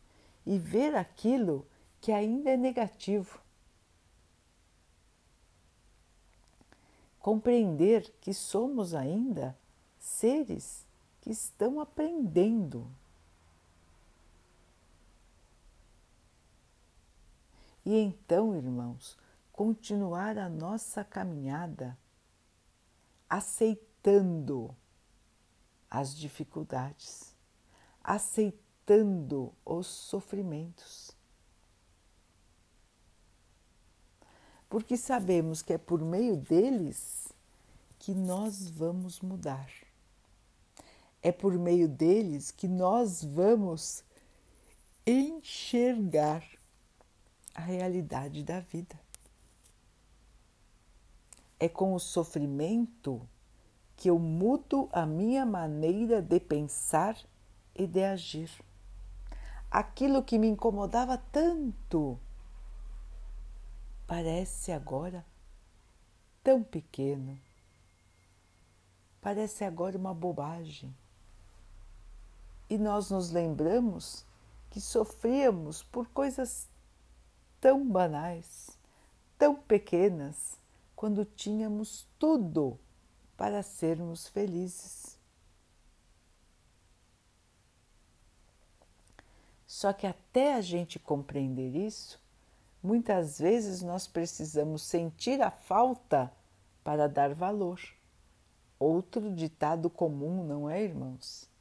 e 0.46 0.58
ver 0.58 0.94
aquilo 0.94 1.66
que 2.00 2.12
ainda 2.12 2.50
é 2.50 2.56
negativo. 2.56 3.40
Compreender 7.18 8.12
que 8.20 8.32
somos 8.32 8.94
ainda 8.94 9.56
seres 10.22 10.86
que 11.20 11.30
estão 11.30 11.80
aprendendo. 11.80 12.88
E 17.84 17.98
então, 17.98 18.54
irmãos, 18.54 19.18
continuar 19.52 20.38
a 20.38 20.48
nossa 20.48 21.02
caminhada 21.02 21.98
aceitando 23.28 24.72
as 25.90 26.16
dificuldades, 26.16 27.34
aceitando 28.00 29.52
os 29.64 29.88
sofrimentos. 29.88 31.10
Porque 34.70 34.96
sabemos 34.96 35.62
que 35.62 35.72
é 35.72 35.78
por 35.78 36.00
meio 36.00 36.36
deles 36.36 37.26
que 37.98 38.14
nós 38.14 38.68
vamos 38.68 39.20
mudar. 39.20 39.68
É 41.22 41.30
por 41.30 41.56
meio 41.56 41.88
deles 41.88 42.50
que 42.50 42.66
nós 42.66 43.22
vamos 43.22 44.04
enxergar 45.06 46.44
a 47.54 47.60
realidade 47.60 48.42
da 48.42 48.60
vida. 48.60 48.98
É 51.60 51.68
com 51.68 51.94
o 51.94 52.00
sofrimento 52.00 53.26
que 53.96 54.10
eu 54.10 54.18
mudo 54.18 54.88
a 54.92 55.06
minha 55.06 55.46
maneira 55.46 56.20
de 56.20 56.40
pensar 56.40 57.16
e 57.74 57.86
de 57.86 58.02
agir. 58.02 58.50
Aquilo 59.70 60.24
que 60.24 60.38
me 60.38 60.48
incomodava 60.48 61.16
tanto 61.16 62.18
parece 64.06 64.72
agora 64.72 65.24
tão 66.42 66.62
pequeno, 66.62 67.38
parece 69.20 69.64
agora 69.64 69.96
uma 69.96 70.12
bobagem. 70.12 70.94
E 72.72 72.78
nós 72.78 73.10
nos 73.10 73.30
lembramos 73.30 74.24
que 74.70 74.80
sofríamos 74.80 75.82
por 75.82 76.08
coisas 76.08 76.66
tão 77.60 77.86
banais, 77.86 78.70
tão 79.36 79.54
pequenas, 79.54 80.56
quando 80.96 81.22
tínhamos 81.22 82.08
tudo 82.18 82.80
para 83.36 83.62
sermos 83.62 84.26
felizes. 84.26 85.18
Só 89.66 89.92
que 89.92 90.06
até 90.06 90.54
a 90.54 90.62
gente 90.62 90.98
compreender 90.98 91.76
isso, 91.76 92.18
muitas 92.82 93.38
vezes 93.38 93.82
nós 93.82 94.06
precisamos 94.06 94.80
sentir 94.80 95.42
a 95.42 95.50
falta 95.50 96.32
para 96.82 97.06
dar 97.06 97.34
valor. 97.34 97.78
Outro 98.78 99.30
ditado 99.30 99.90
comum, 99.90 100.42
não 100.42 100.70
é, 100.70 100.82
irmãos? 100.82 101.51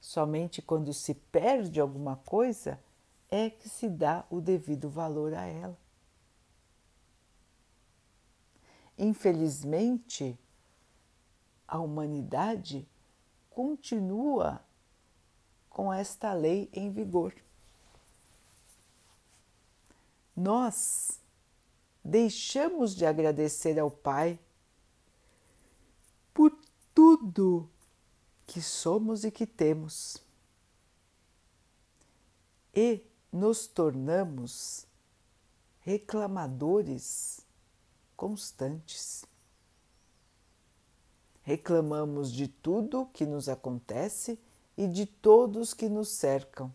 Somente 0.00 0.62
quando 0.62 0.94
se 0.94 1.14
perde 1.14 1.80
alguma 1.80 2.16
coisa 2.16 2.80
é 3.28 3.50
que 3.50 3.68
se 3.68 3.88
dá 3.88 4.24
o 4.30 4.40
devido 4.40 4.88
valor 4.88 5.34
a 5.34 5.44
ela. 5.44 5.78
Infelizmente, 8.98 10.38
a 11.66 11.78
humanidade 11.78 12.88
continua 13.48 14.62
com 15.68 15.92
esta 15.92 16.32
lei 16.32 16.68
em 16.72 16.90
vigor. 16.90 17.34
Nós 20.34 21.20
deixamos 22.04 22.94
de 22.94 23.06
agradecer 23.06 23.78
ao 23.78 23.90
Pai 23.90 24.38
por 26.34 26.58
tudo 26.94 27.68
que 28.50 28.60
somos 28.60 29.22
e 29.22 29.30
que 29.30 29.46
temos. 29.46 30.16
E 32.74 33.00
nos 33.30 33.68
tornamos 33.68 34.88
reclamadores 35.82 37.46
constantes. 38.16 39.24
Reclamamos 41.44 42.32
de 42.32 42.48
tudo 42.48 43.08
que 43.12 43.24
nos 43.24 43.48
acontece 43.48 44.36
e 44.76 44.88
de 44.88 45.06
todos 45.06 45.72
que 45.72 45.88
nos 45.88 46.08
cercam. 46.08 46.74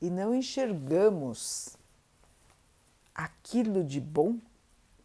E 0.00 0.10
não 0.10 0.34
enxergamos 0.34 1.76
aquilo 3.14 3.84
de 3.84 4.00
bom 4.00 4.40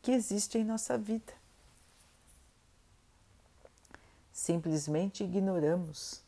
que 0.05 0.11
existe 0.11 0.59
em 0.59 0.63
nossa 0.63 0.99
vida 0.99 1.33
simplesmente 4.31 5.23
ignoramos 5.23 6.21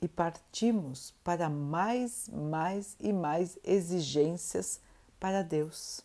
e 0.00 0.06
partimos 0.06 1.12
para 1.24 1.50
mais, 1.50 2.28
mais 2.28 2.96
e 3.00 3.12
mais 3.12 3.58
exigências 3.64 4.80
para 5.18 5.42
Deus. 5.42 6.00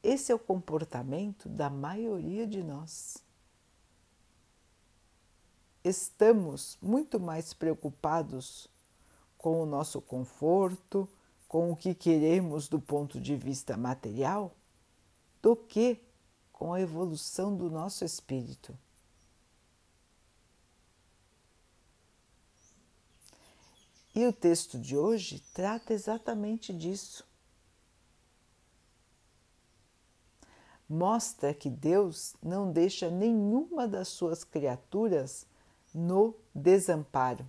Esse 0.00 0.30
é 0.30 0.34
o 0.36 0.38
comportamento 0.38 1.48
da 1.48 1.68
maioria 1.68 2.46
de 2.46 2.62
nós. 2.62 3.16
Estamos 5.82 6.78
muito 6.80 7.18
mais 7.18 7.52
preocupados 7.52 8.68
com 9.36 9.60
o 9.60 9.66
nosso 9.66 10.00
conforto, 10.00 11.08
com 11.54 11.70
o 11.70 11.76
que 11.76 11.94
queremos 11.94 12.66
do 12.66 12.80
ponto 12.80 13.20
de 13.20 13.36
vista 13.36 13.76
material, 13.76 14.56
do 15.40 15.54
que 15.54 16.02
com 16.52 16.72
a 16.72 16.80
evolução 16.80 17.56
do 17.56 17.70
nosso 17.70 18.04
espírito. 18.04 18.76
E 24.12 24.26
o 24.26 24.32
texto 24.32 24.76
de 24.76 24.96
hoje 24.96 25.44
trata 25.54 25.94
exatamente 25.94 26.72
disso. 26.72 27.24
Mostra 30.88 31.54
que 31.54 31.70
Deus 31.70 32.34
não 32.42 32.72
deixa 32.72 33.08
nenhuma 33.08 33.86
das 33.86 34.08
suas 34.08 34.42
criaturas 34.42 35.46
no 35.94 36.34
desamparo. 36.52 37.48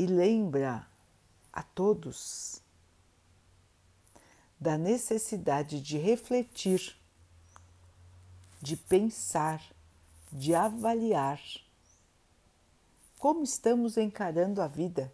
E 0.00 0.06
lembra 0.06 0.88
a 1.52 1.62
todos 1.62 2.62
da 4.58 4.78
necessidade 4.78 5.78
de 5.78 5.98
refletir, 5.98 6.96
de 8.62 8.78
pensar, 8.78 9.62
de 10.32 10.54
avaliar 10.54 11.38
como 13.18 13.42
estamos 13.42 13.98
encarando 13.98 14.62
a 14.62 14.68
vida. 14.68 15.12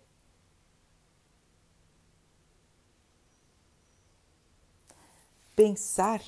Pensar 5.56 6.22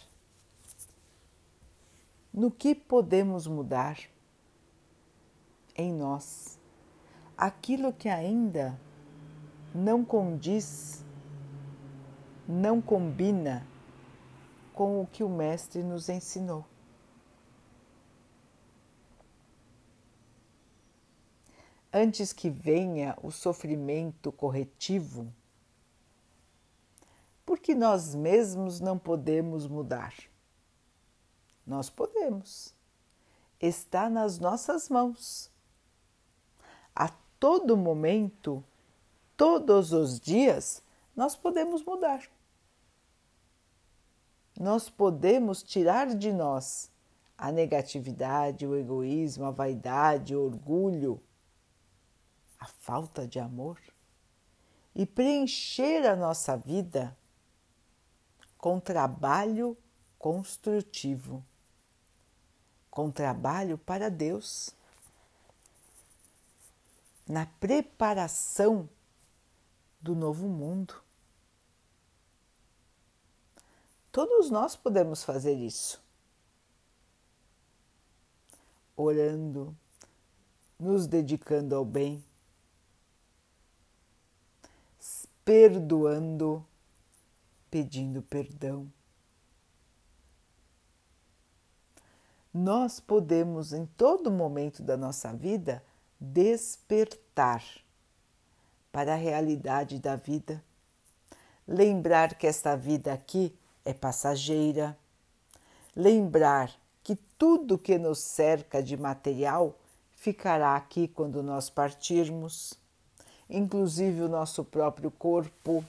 no 2.35 2.51
que 2.51 2.75
podemos 2.75 3.47
mudar 3.47 4.01
em 5.77 5.93
nós, 5.93 6.58
aquilo 7.39 7.93
que 7.93 8.09
ainda 8.09 8.77
não 9.73 10.05
condiz 10.05 11.05
não 12.49 12.83
combina 12.83 13.65
com 14.75 15.01
o 15.01 15.07
que 15.07 15.23
o 15.23 15.29
Mestre 15.29 15.85
nos 15.85 16.09
ensinou. 16.09 16.65
Antes 21.93 22.33
que 22.33 22.51
venha 22.51 23.17
o 23.23 23.31
sofrimento 23.31 24.33
corretivo, 24.33 25.33
porque 27.47 27.75
nós 27.75 28.15
mesmos 28.15 28.81
não 28.81 28.99
podemos 28.99 29.67
mudar. 29.67 30.15
Nós 31.67 31.89
podemos. 31.89 32.75
Está 33.61 34.11
nas 34.11 34.39
nossas 34.39 34.89
mãos. 34.89 35.51
Todo 37.39 37.77
momento, 37.77 38.65
todos 39.37 39.93
os 39.93 40.19
dias, 40.19 40.83
nós 41.15 41.37
podemos 41.37 41.85
mudar. 41.85 42.23
Nós 44.59 44.91
podemos 44.91 45.63
tirar 45.63 46.15
de 46.15 46.33
nós 46.33 46.91
a 47.37 47.53
negatividade, 47.53 48.67
o 48.67 48.77
egoísmo, 48.77 49.45
a 49.45 49.53
vaidade, 49.53 50.35
o 50.35 50.45
orgulho, 50.45 51.23
a 52.59 52.67
falta 52.67 53.27
de 53.27 53.39
amor 53.39 53.79
e 54.99 55.07
preencher 55.07 56.05
a 56.05 56.17
nossa 56.17 56.57
vida 56.57 57.17
com 58.57 58.81
trabalho 58.81 59.77
construtivo, 60.19 61.45
com 62.91 63.09
trabalho 63.09 63.79
para 63.79 64.11
Deus, 64.11 64.75
na 67.29 67.45
preparação 67.45 68.89
do 70.01 70.15
novo 70.15 70.49
mundo. 70.49 70.95
Todos 74.11 74.51
nós 74.51 74.75
podemos 74.75 75.23
fazer 75.23 75.55
isso. 75.55 76.03
Orando, 78.97 79.77
nos 80.79 81.07
dedicando 81.07 81.75
ao 81.75 81.85
bem, 81.85 82.25
perdoando, 85.45 86.63
pedindo 87.71 88.23
perdão. 88.23 88.91
Nós 92.53 92.99
podemos, 92.99 93.73
em 93.73 93.87
todo 93.87 94.31
momento 94.31 94.83
da 94.83 94.97
nossa 94.97 95.33
vida, 95.33 95.83
despertar 96.21 97.65
para 98.91 99.13
a 99.13 99.17
realidade 99.17 99.99
da 99.99 100.17
vida. 100.17 100.63
Lembrar 101.67 102.35
que 102.35 102.47
esta 102.47 102.77
vida 102.77 103.13
aqui 103.13 103.55
é 103.85 103.93
passageira. 103.93 104.97
Lembrar 105.95 106.75
que 107.03 107.17
tudo 107.39 107.79
que 107.79 107.99
nos 107.99 108.19
cerca 108.19 108.83
de 108.83 108.97
material 108.97 109.79
ficará 110.13 110.75
aqui 110.75 111.07
quando 111.09 111.43
nós 111.43 111.71
partirmos, 111.71 112.75
inclusive 113.49 114.23
o 114.23 114.29
nosso 114.29 114.65
próprio 114.65 115.11
corpo. 115.11 115.85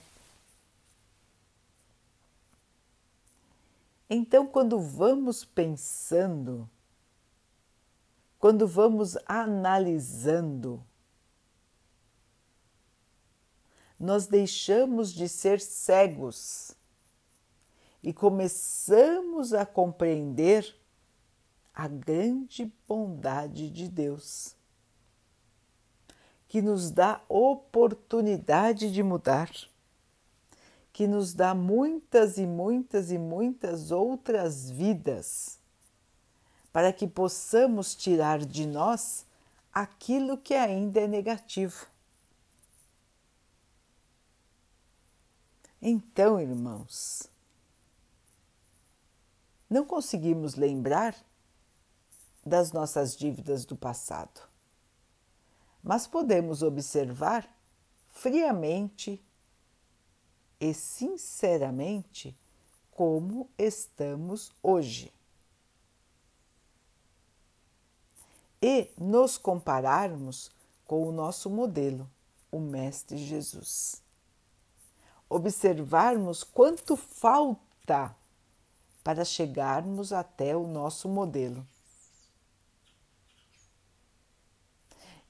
Então, 4.08 4.46
quando 4.46 4.80
vamos 4.80 5.44
pensando, 5.44 6.68
quando 8.40 8.66
vamos 8.66 9.18
analisando, 9.26 10.82
nós 13.98 14.26
deixamos 14.26 15.12
de 15.12 15.28
ser 15.28 15.60
cegos 15.60 16.74
e 18.02 18.14
começamos 18.14 19.52
a 19.52 19.66
compreender 19.66 20.74
a 21.74 21.86
grande 21.86 22.72
bondade 22.88 23.68
de 23.68 23.86
Deus, 23.88 24.56
que 26.48 26.62
nos 26.62 26.90
dá 26.90 27.22
oportunidade 27.28 28.90
de 28.90 29.02
mudar, 29.02 29.50
que 30.94 31.06
nos 31.06 31.34
dá 31.34 31.54
muitas 31.54 32.38
e 32.38 32.46
muitas 32.46 33.12
e 33.12 33.18
muitas 33.18 33.90
outras 33.90 34.70
vidas, 34.70 35.59
para 36.72 36.92
que 36.92 37.06
possamos 37.06 37.94
tirar 37.94 38.44
de 38.44 38.66
nós 38.66 39.26
aquilo 39.72 40.38
que 40.38 40.54
ainda 40.54 41.00
é 41.00 41.06
negativo. 41.06 41.86
Então, 45.82 46.38
irmãos, 46.40 47.28
não 49.68 49.84
conseguimos 49.84 50.54
lembrar 50.54 51.16
das 52.44 52.72
nossas 52.72 53.16
dívidas 53.16 53.64
do 53.64 53.76
passado, 53.76 54.40
mas 55.82 56.06
podemos 56.06 56.62
observar 56.62 57.48
friamente 58.08 59.24
e 60.60 60.74
sinceramente 60.74 62.36
como 62.90 63.48
estamos 63.56 64.52
hoje. 64.62 65.10
E 68.62 68.90
nos 68.98 69.38
compararmos 69.38 70.50
com 70.86 71.08
o 71.08 71.12
nosso 71.12 71.48
modelo, 71.48 72.08
o 72.50 72.58
Mestre 72.58 73.16
Jesus 73.16 74.02
observarmos 75.30 76.42
quanto 76.42 76.96
falta 76.96 78.14
para 79.04 79.24
chegarmos 79.24 80.12
até 80.12 80.56
o 80.56 80.66
nosso 80.66 81.08
modelo. 81.08 81.64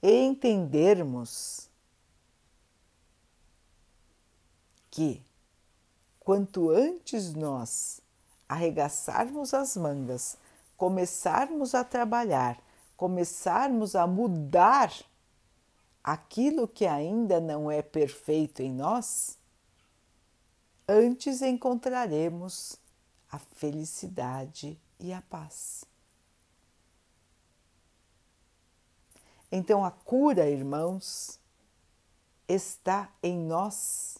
E 0.01 0.11
entendermos 0.23 1.69
que 4.89 5.23
quanto 6.19 6.71
antes 6.71 7.33
nós 7.33 8.01
arregaçarmos 8.49 9.53
as 9.53 9.77
mangas, 9.77 10.35
começarmos 10.75 11.75
a 11.75 11.83
trabalhar, 11.83 12.59
começarmos 13.01 13.95
a 13.95 14.05
mudar 14.05 14.93
aquilo 16.03 16.67
que 16.67 16.85
ainda 16.85 17.39
não 17.39 17.71
é 17.71 17.81
perfeito 17.81 18.61
em 18.61 18.71
nós, 18.71 19.39
antes 20.87 21.41
encontraremos 21.41 22.77
a 23.27 23.39
felicidade 23.39 24.79
e 24.99 25.11
a 25.11 25.19
paz. 25.19 25.83
Então 29.51 29.83
a 29.83 29.89
cura, 29.89 30.47
irmãos, 30.47 31.39
está 32.47 33.11
em 33.23 33.35
nós. 33.35 34.19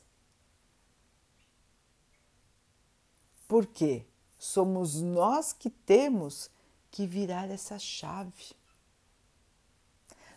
Porque 3.47 4.07
somos 4.39 4.99
nós 4.99 5.53
que 5.53 5.69
temos 5.69 6.49
que 6.89 7.05
virar 7.05 7.47
essa 7.51 7.77
chave. 7.77 8.59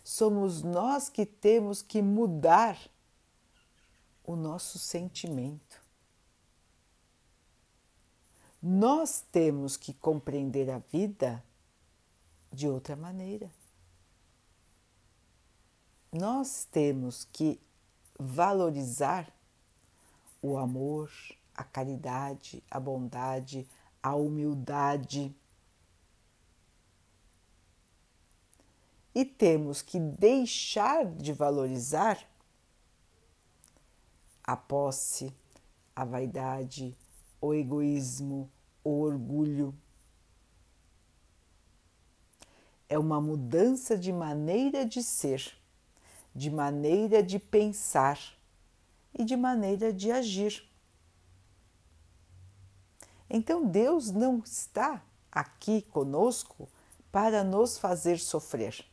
Somos 0.05 0.63
nós 0.63 1.09
que 1.09 1.25
temos 1.25 1.81
que 1.81 2.03
mudar 2.03 2.79
o 4.23 4.37
nosso 4.37 4.79
sentimento. 4.79 5.83
Nós 8.63 9.25
temos 9.33 9.79
que 9.79 9.95
compreender 9.95 10.71
a 10.71 10.79
vida 10.79 11.43
de 12.53 12.69
outra 12.69 12.95
maneira. 12.95 13.51
Nós 16.13 16.65
temos 16.71 17.25
que 17.33 17.61
valorizar 18.19 19.31
o 20.41 20.57
amor, 20.57 21.11
a 21.55 21.65
caridade, 21.65 22.63
a 22.71 22.79
bondade, 22.79 23.67
a 24.03 24.15
humildade. 24.15 25.35
E 29.15 29.25
temos 29.25 29.81
que 29.81 30.01
deixar 30.01 31.07
de 31.07 31.33
valorizar 31.33 32.19
a 34.43 34.57
posse, 34.57 35.33
a 35.95 36.05
vaidade, 36.05 36.97
o 37.41 37.55
egoísmo, 37.55 38.51
o 38.83 39.01
orgulho. 39.01 39.75
É 42.89 42.99
uma 42.99 43.21
mudança 43.21 43.97
de 43.97 44.13
maneira 44.13 44.85
de 44.85 45.03
ser, 45.03 45.57
de 46.35 46.51
maneira 46.51 47.23
de 47.23 47.39
pensar 47.39 48.19
e 49.15 49.25
de 49.25 49.37
maneira 49.37 49.93
de 49.93 50.11
agir. 50.11 50.69
Então 53.31 53.65
Deus 53.65 54.11
não 54.11 54.39
está 54.39 55.03
aqui 55.31 55.83
conosco 55.83 56.69
para 57.11 57.43
nos 57.43 57.79
fazer 57.79 58.19
sofrer. 58.19 58.85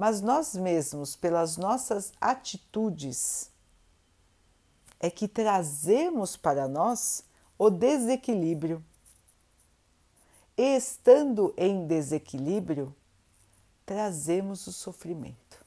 Mas 0.00 0.22
nós 0.22 0.54
mesmos, 0.54 1.14
pelas 1.14 1.58
nossas 1.58 2.10
atitudes, 2.18 3.50
é 4.98 5.10
que 5.10 5.28
trazemos 5.28 6.38
para 6.38 6.66
nós 6.66 7.22
o 7.58 7.68
desequilíbrio. 7.68 8.82
E 10.56 10.74
estando 10.74 11.52
em 11.54 11.86
desequilíbrio, 11.86 12.96
trazemos 13.84 14.66
o 14.66 14.72
sofrimento. 14.72 15.62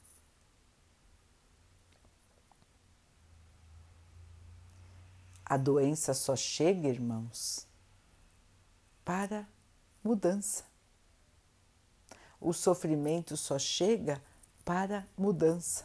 A 5.44 5.56
doença 5.56 6.12
só 6.12 6.34
chega, 6.34 6.88
irmãos, 6.88 7.68
para 9.04 9.46
mudança. 10.02 10.73
O 12.44 12.52
sofrimento 12.52 13.36
só 13.36 13.58
chega 13.58 14.22
para 14.64 15.06
mudança. 15.16 15.84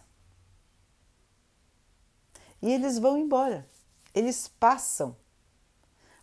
E 2.61 2.69
eles 2.69 2.99
vão 2.99 3.17
embora, 3.17 3.65
eles 4.13 4.47
passam 4.47 5.15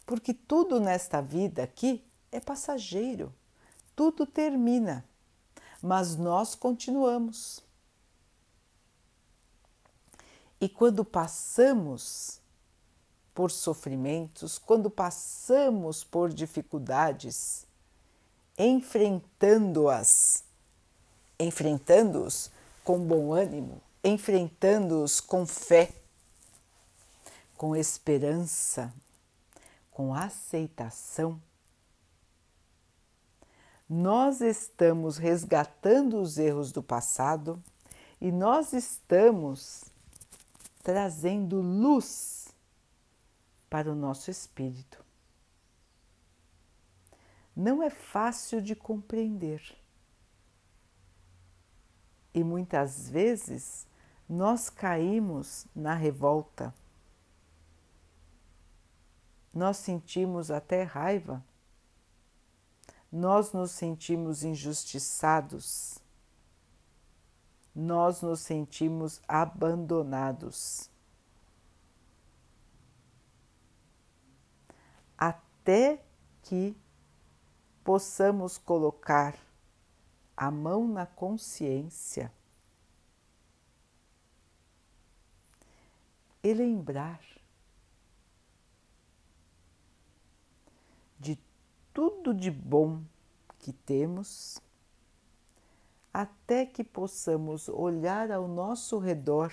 porque 0.07 0.33
tudo 0.33 0.79
nesta 0.79 1.21
vida 1.21 1.65
aqui 1.65 2.07
é 2.31 2.39
passageiro, 2.39 3.35
tudo 3.97 4.25
termina, 4.25 5.05
mas 5.83 6.15
nós 6.15 6.55
continuamos. 6.55 7.61
E 10.61 10.69
quando 10.69 11.05
passamos 11.05 12.41
por 13.35 13.51
sofrimentos, 13.51 14.59
quando 14.59 14.89
passamos 14.89 16.05
por 16.05 16.33
dificuldades, 16.33 17.67
enfrentando-as, 18.59 20.45
enfrentando-os 21.39 22.51
com 22.85 22.99
bom 22.99 23.33
ânimo, 23.33 23.81
enfrentando-os 24.03 25.21
com 25.21 25.47
fé, 25.47 25.91
com 27.57 27.75
esperança, 27.75 28.93
com 29.91 30.15
aceitação, 30.15 31.41
nós 33.89 34.41
estamos 34.41 35.17
resgatando 35.17 36.21
os 36.21 36.39
erros 36.39 36.73
do 36.73 36.83
passado 36.83 37.63
e 38.21 38.33
nós 38.33 38.73
estamos 38.73 39.85
trazendo 40.83 41.61
luz 41.61 42.49
para 43.71 43.91
o 43.91 43.95
nosso 43.95 44.31
espírito. 44.31 45.06
Não 47.57 47.83
é 47.83 47.89
fácil 47.89 48.61
de 48.61 48.77
compreender. 48.77 49.63
E 52.35 52.45
muitas 52.45 53.09
vezes 53.09 53.87
nós 54.29 54.69
caímos 54.69 55.67
na 55.75 55.95
revolta. 55.95 56.75
Nós 59.55 59.79
sentimos 59.79 60.51
até 60.51 60.83
raiva. 60.83 61.43
Nós 63.11 63.53
nos 63.53 63.71
sentimos 63.71 64.45
injustiçados 64.45 65.99
nós 67.77 68.23
nos 68.23 68.41
sentimos 68.41 69.21
abandonados. 69.29 70.89
Até 75.19 76.03
que 76.43 76.75
possamos 77.87 78.59
colocar 78.59 79.39
a 80.37 80.51
mão 80.51 80.89
na 80.89 81.07
consciência 81.07 82.33
e 86.43 86.53
lembrar 86.53 87.21
de 91.17 91.39
tudo 91.95 92.35
de 92.35 92.51
bom 92.51 93.05
que 93.61 93.73
temos 93.73 94.61
até 96.13 96.67
que 96.67 96.83
possamos 96.83 97.69
olhar 97.69 98.33
ao 98.33 98.49
nosso 98.49 98.99
redor 98.99 99.53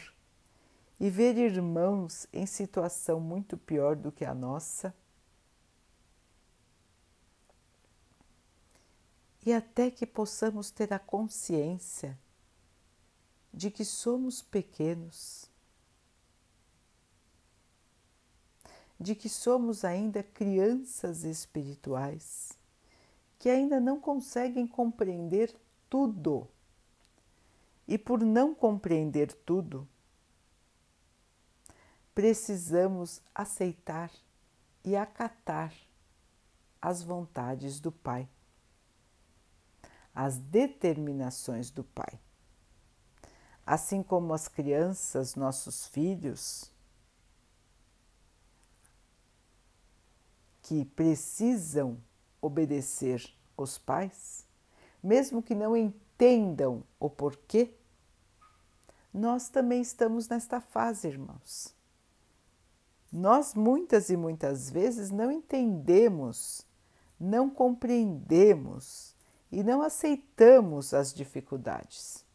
e 1.00 1.08
ver 1.08 1.38
irmãos 1.38 2.26
em 2.34 2.48
situação 2.48 3.20
muito 3.20 3.60
pior 3.60 3.96
do 3.96 4.12
que 4.12 4.26
a 4.26 4.34
nossa. 4.34 4.92
E 9.46 9.52
até 9.52 9.92
que 9.92 10.06
possamos 10.06 10.72
ter 10.72 10.94
a 10.94 11.00
consciência 11.00 12.18
de 13.54 13.70
que 13.70 13.84
somos 13.84 14.42
pequenos, 14.42 15.50
de 19.00 19.14
que 19.14 19.28
somos 19.28 19.84
ainda 19.84 20.24
crianças 20.24 21.24
espirituais, 21.24 22.58
que 23.38 23.50
ainda 23.50 23.80
não 23.80 24.00
conseguem 24.00 24.66
compreender 24.66 25.54
tudo. 25.90 26.48
E 27.86 27.98
por 27.98 28.22
não 28.22 28.56
compreender 28.56 29.34
tudo, 29.46 29.86
precisamos 32.16 33.22
aceitar 33.36 34.10
e 34.86 34.96
acatar 34.96 35.74
as 36.82 37.04
vontades 37.04 37.80
do 37.82 37.92
Pai, 37.92 38.28
as 40.14 40.38
determinações 40.38 41.72
do 41.72 41.84
Pai. 41.84 42.20
Assim 43.66 44.04
como 44.04 44.34
as 44.34 44.48
crianças, 44.48 45.36
nossos 45.36 45.88
filhos, 45.88 46.72
que 50.62 50.86
precisam 50.86 51.98
obedecer 52.42 53.34
os 53.58 53.78
pais, 53.78 54.46
mesmo 55.02 55.42
que 55.42 55.56
não 55.56 55.76
entendam 55.76 56.84
o 57.00 57.10
porquê, 57.10 57.74
nós 59.14 59.50
também 59.50 59.82
estamos 59.82 60.28
nesta 60.28 60.60
fase, 60.60 61.08
irmãos. 61.08 61.74
Nós 63.12 63.54
muitas 63.54 64.10
e 64.10 64.18
muitas 64.18 64.70
vezes 64.70 65.12
não 65.12 65.32
entendemos, 65.32 66.66
não 67.20 67.50
compreendemos 67.50 69.13
e 69.54 69.62
não 69.62 69.84
aceitamos 69.84 70.96
as 70.96 71.14
dificuldades. 71.14 72.26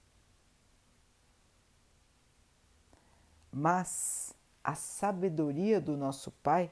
Mas 3.50 4.33
a 4.62 4.76
sabedoria 4.76 5.81
do 5.81 5.96
nosso 5.96 6.31
Pai 6.31 6.70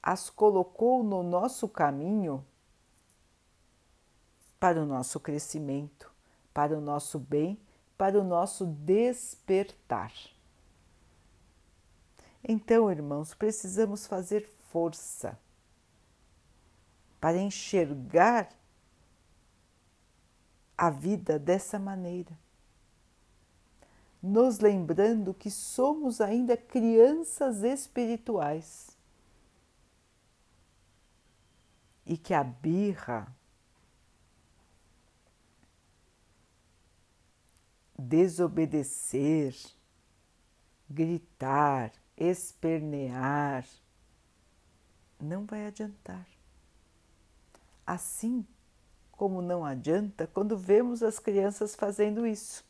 as 0.00 0.30
colocou 0.30 1.02
no 1.02 1.24
nosso 1.24 1.68
caminho 1.68 2.46
para 4.60 4.80
o 4.80 4.86
nosso 4.86 5.18
crescimento, 5.18 6.08
para 6.54 6.78
o 6.78 6.80
nosso 6.80 7.18
bem, 7.18 7.60
para 7.96 8.16
o 8.20 8.22
nosso 8.22 8.64
despertar. 8.64 10.12
Então, 12.44 12.88
irmãos, 12.88 13.34
precisamos 13.34 14.06
fazer 14.06 14.48
força 14.70 15.36
para 17.20 17.36
enxergar 17.36 18.57
a 20.78 20.90
vida 20.90 21.40
dessa 21.40 21.76
maneira, 21.76 22.38
nos 24.22 24.60
lembrando 24.60 25.34
que 25.34 25.50
somos 25.50 26.20
ainda 26.20 26.56
crianças 26.56 27.64
espirituais 27.64 28.96
e 32.06 32.16
que 32.16 32.32
a 32.32 32.44
birra, 32.44 33.26
desobedecer, 37.98 39.56
gritar, 40.88 41.92
espernear, 42.16 43.66
não 45.20 45.44
vai 45.44 45.66
adiantar. 45.66 46.26
Assim 47.84 48.46
como 49.18 49.42
não 49.42 49.64
adianta 49.64 50.28
quando 50.28 50.56
vemos 50.56 51.02
as 51.02 51.18
crianças 51.18 51.74
fazendo 51.74 52.24
isso. 52.24 52.64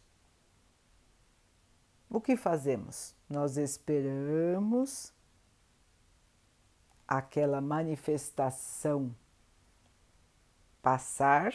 O 2.09 2.23
que 2.23 2.39
fazemos? 2.39 3.15
Nós 3.29 3.59
esperamos 3.59 5.13
aquela 7.07 7.61
manifestação 7.61 9.15
passar 10.81 11.53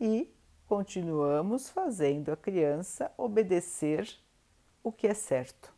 e 0.00 0.32
continuamos 0.68 1.68
fazendo 1.68 2.30
a 2.30 2.36
criança 2.36 3.12
obedecer 3.16 4.16
o 4.80 4.92
que 4.92 5.08
é 5.08 5.14
certo. 5.14 5.74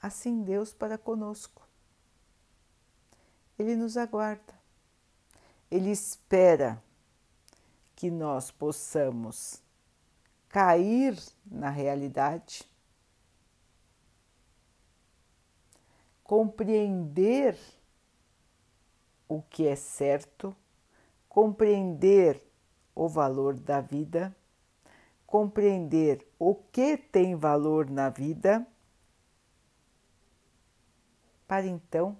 Assim 0.00 0.42
Deus 0.42 0.74
para 0.74 0.98
conosco. 0.98 1.62
Ele 3.56 3.76
nos 3.76 3.96
aguarda. 3.96 4.61
Ele 5.72 5.88
espera 5.90 6.84
que 7.96 8.10
nós 8.10 8.50
possamos 8.50 9.62
cair 10.46 11.18
na 11.46 11.70
realidade, 11.70 12.70
compreender 16.22 17.58
o 19.26 19.40
que 19.40 19.66
é 19.66 19.74
certo, 19.74 20.54
compreender 21.26 22.38
o 22.94 23.08
valor 23.08 23.58
da 23.58 23.80
vida, 23.80 24.36
compreender 25.26 26.28
o 26.38 26.54
que 26.54 26.98
tem 26.98 27.34
valor 27.34 27.88
na 27.88 28.10
vida, 28.10 28.66
para 31.48 31.64
então 31.64 32.14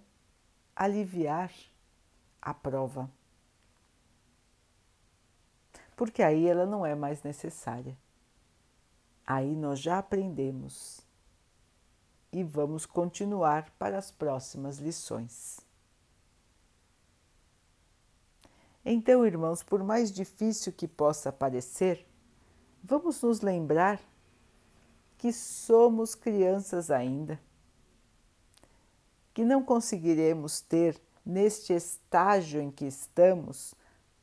aliviar 0.74 1.52
a 2.40 2.54
prova. 2.54 3.10
Porque 6.02 6.20
aí 6.20 6.48
ela 6.48 6.66
não 6.66 6.84
é 6.84 6.96
mais 6.96 7.22
necessária. 7.22 7.96
Aí 9.24 9.54
nós 9.54 9.78
já 9.78 9.98
aprendemos 9.98 11.00
e 12.32 12.42
vamos 12.42 12.84
continuar 12.84 13.70
para 13.78 13.98
as 13.98 14.10
próximas 14.10 14.78
lições. 14.78 15.60
Então, 18.84 19.24
irmãos, 19.24 19.62
por 19.62 19.84
mais 19.84 20.10
difícil 20.10 20.72
que 20.72 20.88
possa 20.88 21.30
parecer, 21.30 22.04
vamos 22.82 23.22
nos 23.22 23.40
lembrar 23.40 24.00
que 25.16 25.32
somos 25.32 26.16
crianças 26.16 26.90
ainda, 26.90 27.40
que 29.32 29.44
não 29.44 29.62
conseguiremos 29.62 30.60
ter 30.60 31.00
neste 31.24 31.72
estágio 31.72 32.60
em 32.60 32.72
que 32.72 32.86
estamos 32.86 33.72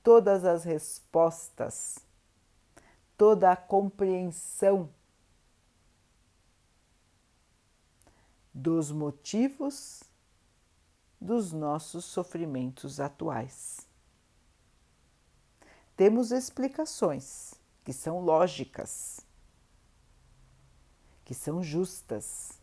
todas 0.03 0.45
as 0.45 0.63
respostas, 0.63 1.99
toda 3.17 3.51
a 3.51 3.55
compreensão 3.55 4.89
dos 8.53 8.91
motivos 8.91 10.03
dos 11.19 11.51
nossos 11.51 12.05
sofrimentos 12.05 12.99
atuais. 12.99 13.87
Temos 15.95 16.31
explicações 16.31 17.53
que 17.83 17.91
são 17.91 18.19
lógicas, 18.19 19.19
que 21.25 21.33
são 21.33 21.61
justas, 21.61 22.59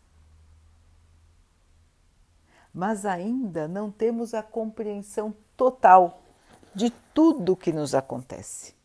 mas 2.73 3.05
ainda 3.05 3.67
não 3.67 3.91
temos 3.91 4.33
a 4.33 4.43
compreensão 4.43 5.35
total 5.55 6.23
de 6.77 6.91
tudo 6.91 7.57
que 7.57 7.73
nos 7.73 7.95
acontece. 7.95 8.75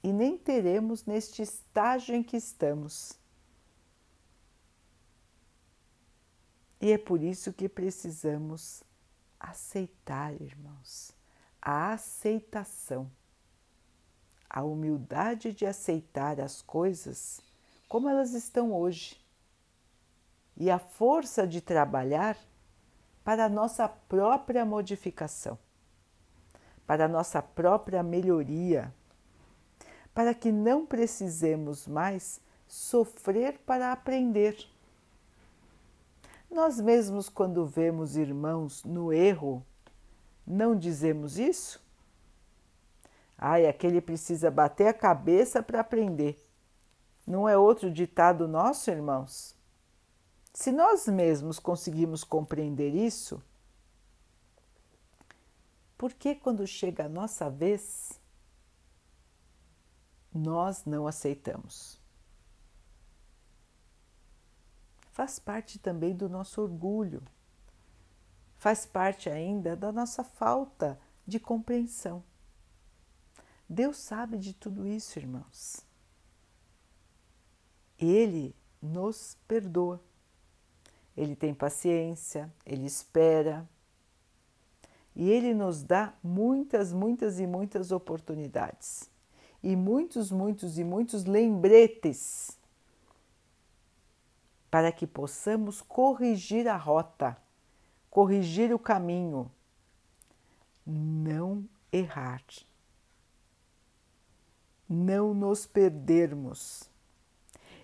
E 0.00 0.12
nem 0.12 0.38
teremos 0.38 1.04
neste 1.04 1.42
estágio 1.42 2.14
em 2.14 2.22
que 2.22 2.36
estamos. 2.36 3.18
E 6.80 6.92
é 6.92 6.96
por 6.96 7.20
isso 7.20 7.52
que 7.52 7.68
precisamos 7.68 8.84
aceitar, 9.40 10.40
irmãos, 10.40 11.10
a 11.60 11.94
aceitação, 11.94 13.10
a 14.48 14.62
humildade 14.62 15.52
de 15.52 15.66
aceitar 15.66 16.40
as 16.40 16.62
coisas 16.62 17.40
como 17.88 18.08
elas 18.08 18.34
estão 18.34 18.72
hoje 18.72 19.20
e 20.56 20.70
a 20.70 20.78
força 20.78 21.44
de 21.44 21.60
trabalhar 21.60 22.38
para 23.26 23.46
a 23.46 23.48
nossa 23.48 23.88
própria 23.88 24.64
modificação, 24.64 25.58
para 26.86 27.06
a 27.06 27.08
nossa 27.08 27.42
própria 27.42 28.00
melhoria, 28.00 28.94
para 30.14 30.32
que 30.32 30.52
não 30.52 30.86
precisemos 30.86 31.88
mais 31.88 32.40
sofrer 32.68 33.58
para 33.66 33.90
aprender. 33.90 34.56
Nós 36.48 36.80
mesmos, 36.80 37.28
quando 37.28 37.66
vemos 37.66 38.16
irmãos 38.16 38.84
no 38.84 39.12
erro, 39.12 39.60
não 40.46 40.78
dizemos 40.78 41.36
isso? 41.36 41.84
Ai, 43.36 43.66
aquele 43.66 44.00
precisa 44.00 44.52
bater 44.52 44.86
a 44.86 44.94
cabeça 44.94 45.60
para 45.64 45.80
aprender. 45.80 46.40
Não 47.26 47.48
é 47.48 47.58
outro 47.58 47.90
ditado 47.90 48.46
nosso, 48.46 48.88
irmãos? 48.88 49.55
Se 50.56 50.72
nós 50.72 51.06
mesmos 51.06 51.58
conseguimos 51.58 52.24
compreender 52.24 52.94
isso, 52.94 53.42
por 55.98 56.14
que 56.14 56.34
quando 56.34 56.66
chega 56.66 57.04
a 57.04 57.08
nossa 57.10 57.50
vez, 57.50 58.18
nós 60.32 60.86
não 60.86 61.06
aceitamos? 61.06 62.00
Faz 65.12 65.38
parte 65.38 65.78
também 65.78 66.16
do 66.16 66.26
nosso 66.26 66.62
orgulho, 66.62 67.22
faz 68.56 68.86
parte 68.86 69.28
ainda 69.28 69.76
da 69.76 69.92
nossa 69.92 70.24
falta 70.24 70.98
de 71.26 71.38
compreensão. 71.38 72.24
Deus 73.68 73.98
sabe 73.98 74.38
de 74.38 74.54
tudo 74.54 74.88
isso, 74.88 75.18
irmãos. 75.18 75.84
Ele 77.98 78.56
nos 78.80 79.36
perdoa 79.46 80.02
ele 81.16 81.34
tem 81.34 81.54
paciência, 81.54 82.52
ele 82.64 82.86
espera. 82.86 83.66
E 85.14 85.30
ele 85.30 85.54
nos 85.54 85.82
dá 85.82 86.12
muitas, 86.22 86.92
muitas 86.92 87.40
e 87.40 87.46
muitas 87.46 87.90
oportunidades. 87.90 89.10
E 89.62 89.74
muitos, 89.74 90.30
muitos 90.30 90.78
e 90.78 90.84
muitos 90.84 91.24
lembretes 91.24 92.58
para 94.70 94.92
que 94.92 95.06
possamos 95.06 95.80
corrigir 95.80 96.68
a 96.68 96.76
rota, 96.76 97.34
corrigir 98.10 98.74
o 98.74 98.78
caminho, 98.78 99.50
não 100.84 101.66
errar, 101.90 102.44
não 104.86 105.32
nos 105.32 105.64
perdermos. 105.66 106.90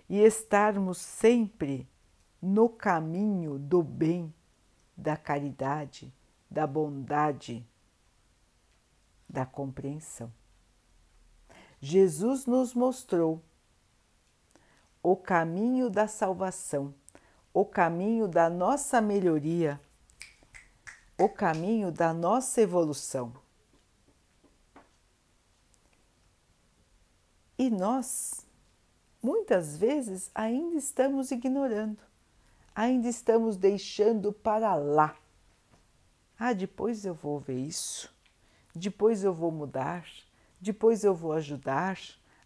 E 0.07 0.19
estarmos 0.19 0.99
sempre 0.99 1.87
no 2.45 2.67
caminho 2.67 3.57
do 3.57 3.81
bem, 3.81 4.33
da 4.97 5.15
caridade, 5.15 6.13
da 6.51 6.67
bondade, 6.67 7.65
da 9.29 9.45
compreensão. 9.45 10.29
Jesus 11.79 12.45
nos 12.45 12.73
mostrou 12.73 13.41
o 15.01 15.15
caminho 15.15 15.89
da 15.89 16.05
salvação, 16.05 16.93
o 17.53 17.63
caminho 17.63 18.27
da 18.27 18.49
nossa 18.49 18.99
melhoria, 18.99 19.79
o 21.17 21.29
caminho 21.29 21.93
da 21.93 22.13
nossa 22.13 22.59
evolução. 22.59 23.33
E 27.57 27.69
nós, 27.69 28.45
muitas 29.21 29.77
vezes, 29.77 30.29
ainda 30.35 30.75
estamos 30.75 31.31
ignorando 31.31 32.11
ainda 32.75 33.07
estamos 33.07 33.57
deixando 33.57 34.31
para 34.31 34.75
lá. 34.75 35.15
Ah, 36.37 36.53
depois 36.53 37.05
eu 37.05 37.13
vou 37.13 37.39
ver 37.39 37.59
isso, 37.59 38.13
depois 38.75 39.23
eu 39.23 39.33
vou 39.33 39.51
mudar, 39.51 40.05
depois 40.59 41.03
eu 41.03 41.13
vou 41.13 41.33
ajudar. 41.33 41.97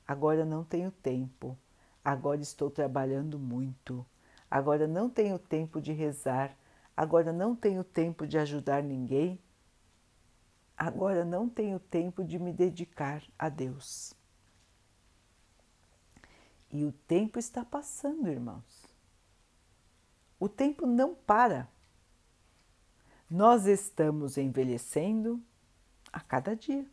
Agora 0.07 0.45
não 0.45 0.63
tenho 0.63 0.91
tempo, 0.91 1.57
agora 2.03 2.41
estou 2.41 2.69
trabalhando 2.69 3.37
muito, 3.37 4.05
agora 4.49 4.87
não 4.87 5.09
tenho 5.09 5.37
tempo 5.37 5.81
de 5.81 5.91
rezar, 5.91 6.55
agora 6.95 7.33
não 7.33 7.55
tenho 7.55 7.83
tempo 7.83 8.25
de 8.25 8.37
ajudar 8.37 8.81
ninguém, 8.81 9.39
agora 10.77 11.25
não 11.25 11.49
tenho 11.49 11.79
tempo 11.79 12.23
de 12.23 12.39
me 12.39 12.53
dedicar 12.53 13.21
a 13.37 13.49
Deus. 13.49 14.13
E 16.71 16.85
o 16.85 16.91
tempo 16.91 17.39
está 17.39 17.65
passando, 17.65 18.29
irmãos. 18.29 18.86
O 20.39 20.47
tempo 20.47 20.85
não 20.85 21.15
para. 21.15 21.67
Nós 23.29 23.65
estamos 23.65 24.37
envelhecendo 24.37 25.41
a 26.11 26.19
cada 26.19 26.55
dia. 26.55 26.85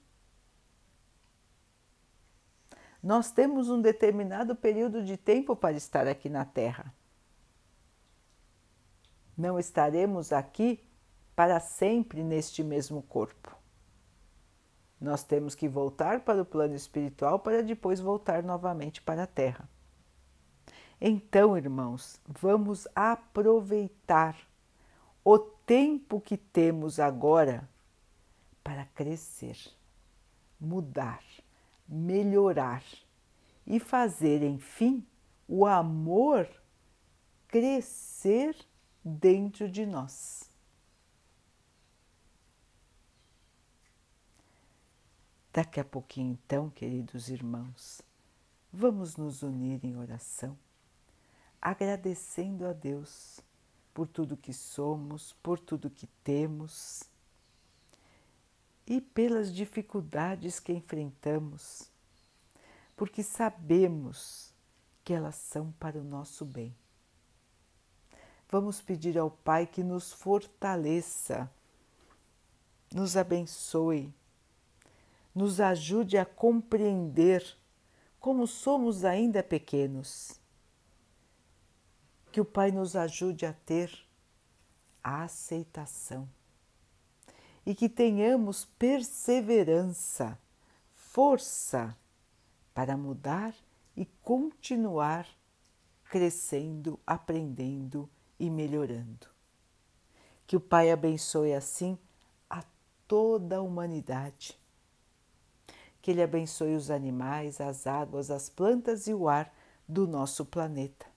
Nós 3.03 3.31
temos 3.31 3.69
um 3.69 3.81
determinado 3.81 4.57
período 4.57 5.05
de 5.05 5.17
tempo 5.17 5.55
para 5.55 5.77
estar 5.77 6.09
aqui 6.09 6.29
na 6.29 6.45
Terra. 6.45 6.93
Não 9.37 9.59
estaremos 9.59 10.33
aqui 10.33 10.83
para 11.37 11.61
sempre 11.61 12.23
neste 12.23 12.63
mesmo 12.63 13.03
corpo. 13.03 13.55
Nós 15.01 15.23
temos 15.23 15.55
que 15.55 15.69
voltar 15.69 16.21
para 16.21 16.41
o 16.41 16.47
plano 16.47 16.75
espiritual 16.75 17.39
para 17.39 17.63
depois 17.63 18.01
voltar 18.01 18.43
novamente 18.43 19.03
para 19.03 19.25
a 19.25 19.27
Terra. 19.27 19.69
Então, 21.07 21.55
irmãos, 21.55 22.19
vamos 22.27 22.89
aproveitar 22.95 24.39
o 25.23 25.39
tempo 25.39 26.19
que 26.19 26.35
temos 26.35 26.99
agora 26.99 27.69
para 28.63 28.87
crescer, 28.87 29.59
mudar, 30.59 31.23
melhorar 31.87 32.83
e 33.67 33.79
fazer, 33.79 34.43
enfim, 34.43 35.07
o 35.47 35.67
amor 35.67 36.49
crescer 37.49 38.57
dentro 39.05 39.71
de 39.71 39.85
nós. 39.85 40.51
Daqui 45.53 45.81
a 45.81 45.85
pouquinho, 45.85 46.33
então, 46.33 46.71
queridos 46.71 47.29
irmãos, 47.29 48.01
vamos 48.73 49.19
nos 49.19 49.43
unir 49.43 49.85
em 49.85 49.99
oração 49.99 50.64
agradecendo 51.65 52.67
a 52.67 52.75
Deus 52.75 53.41
por 53.95 54.07
tudo 54.07 54.37
que 54.37 54.53
somos, 54.53 55.33
por 55.43 55.59
tudo 55.59 55.89
que 55.89 56.07
temos 56.23 57.05
e 58.87 59.01
pelas 59.01 59.51
dificuldades 59.51 60.61
que 60.61 60.75
enfrentamos, 60.75 61.91
porque 62.95 63.23
sabemos 63.23 64.53
que 65.03 65.15
elas 65.15 65.37
são 65.37 65.73
para 65.81 65.99
o 65.99 66.05
nosso 66.05 66.45
bem. 66.45 66.77
Vamos 68.51 68.83
pedir 68.83 69.17
ao 69.19 69.31
Pai 69.31 69.67
que 69.67 69.83
nos 69.83 70.13
fortaleça, 70.13 71.51
nos 72.93 73.17
abençoe, 73.17 74.13
nos 75.35 75.61
ajude 75.61 76.19
a 76.19 76.27
compreender 76.27 77.57
como 78.21 78.47
somos 78.47 79.03
ainda 79.03 79.43
pequenos 79.43 80.44
que 82.35 82.41
o 82.41 82.45
Pai 82.45 82.73
nos 82.73 82.97
ajude 82.97 83.47
a 83.47 83.53
ter 83.53 83.97
a 85.05 85.23
aceitação 85.23 86.29
e 87.65 87.77
que 87.77 87.89
tenhamos 87.89 88.65
perseverança, 88.77 90.37
força 90.93 91.97
para 92.75 92.97
mudar 92.97 93.55
e 93.97 94.05
continuar 94.21 95.29
crescendo, 96.11 96.99
aprendendo 97.07 98.11
e 98.37 98.51
melhorando. 98.51 99.29
Que 100.45 100.57
o 100.57 100.61
Pai 100.61 100.91
abençoe 100.91 101.55
assim 101.55 101.97
a 102.51 102.65
toda 103.07 103.59
a 103.59 103.63
humanidade. 103.63 104.59
Que 106.03 106.11
Ele 106.11 106.21
abençoe 106.21 106.75
os 106.75 106.91
animais, 106.91 107.61
as 107.61 107.87
águas, 107.87 108.29
as 108.29 108.49
plantas 108.49 109.07
e 109.07 109.15
o 109.15 109.29
ar 109.29 109.55
do 109.87 110.09
nosso 110.09 110.45
planeta. 110.45 111.14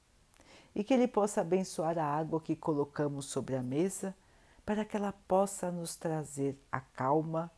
E 0.78 0.84
que 0.84 0.94
Ele 0.94 1.08
possa 1.08 1.42
abençoar 1.42 1.98
a 1.98 2.06
água 2.06 2.40
que 2.40 2.56
colocamos 2.56 3.26
sobre 3.26 3.56
a 3.56 3.64
mesa 3.64 4.16
para 4.64 4.86
que 4.86 4.96
ela 4.96 5.12
possa 5.28 5.72
nos 5.72 5.96
trazer 5.96 6.56
a 6.72 6.80
calma 6.80 7.50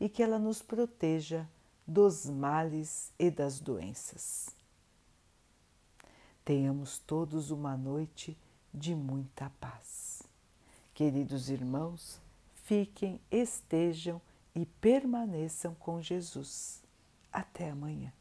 e 0.00 0.08
que 0.08 0.20
ela 0.20 0.40
nos 0.40 0.60
proteja 0.60 1.48
dos 1.86 2.28
males 2.28 3.12
e 3.16 3.30
das 3.30 3.60
doenças. 3.60 4.48
Tenhamos 6.44 6.98
todos 6.98 7.52
uma 7.52 7.76
noite 7.76 8.36
de 8.72 8.92
muita 8.92 9.52
paz. 9.60 10.24
Queridos 10.92 11.50
irmãos, 11.50 12.20
fiquem, 12.64 13.20
estejam 13.30 14.20
e 14.52 14.66
permaneçam 14.66 15.76
com 15.76 16.02
Jesus. 16.02 16.82
Até 17.32 17.70
amanhã. 17.70 18.12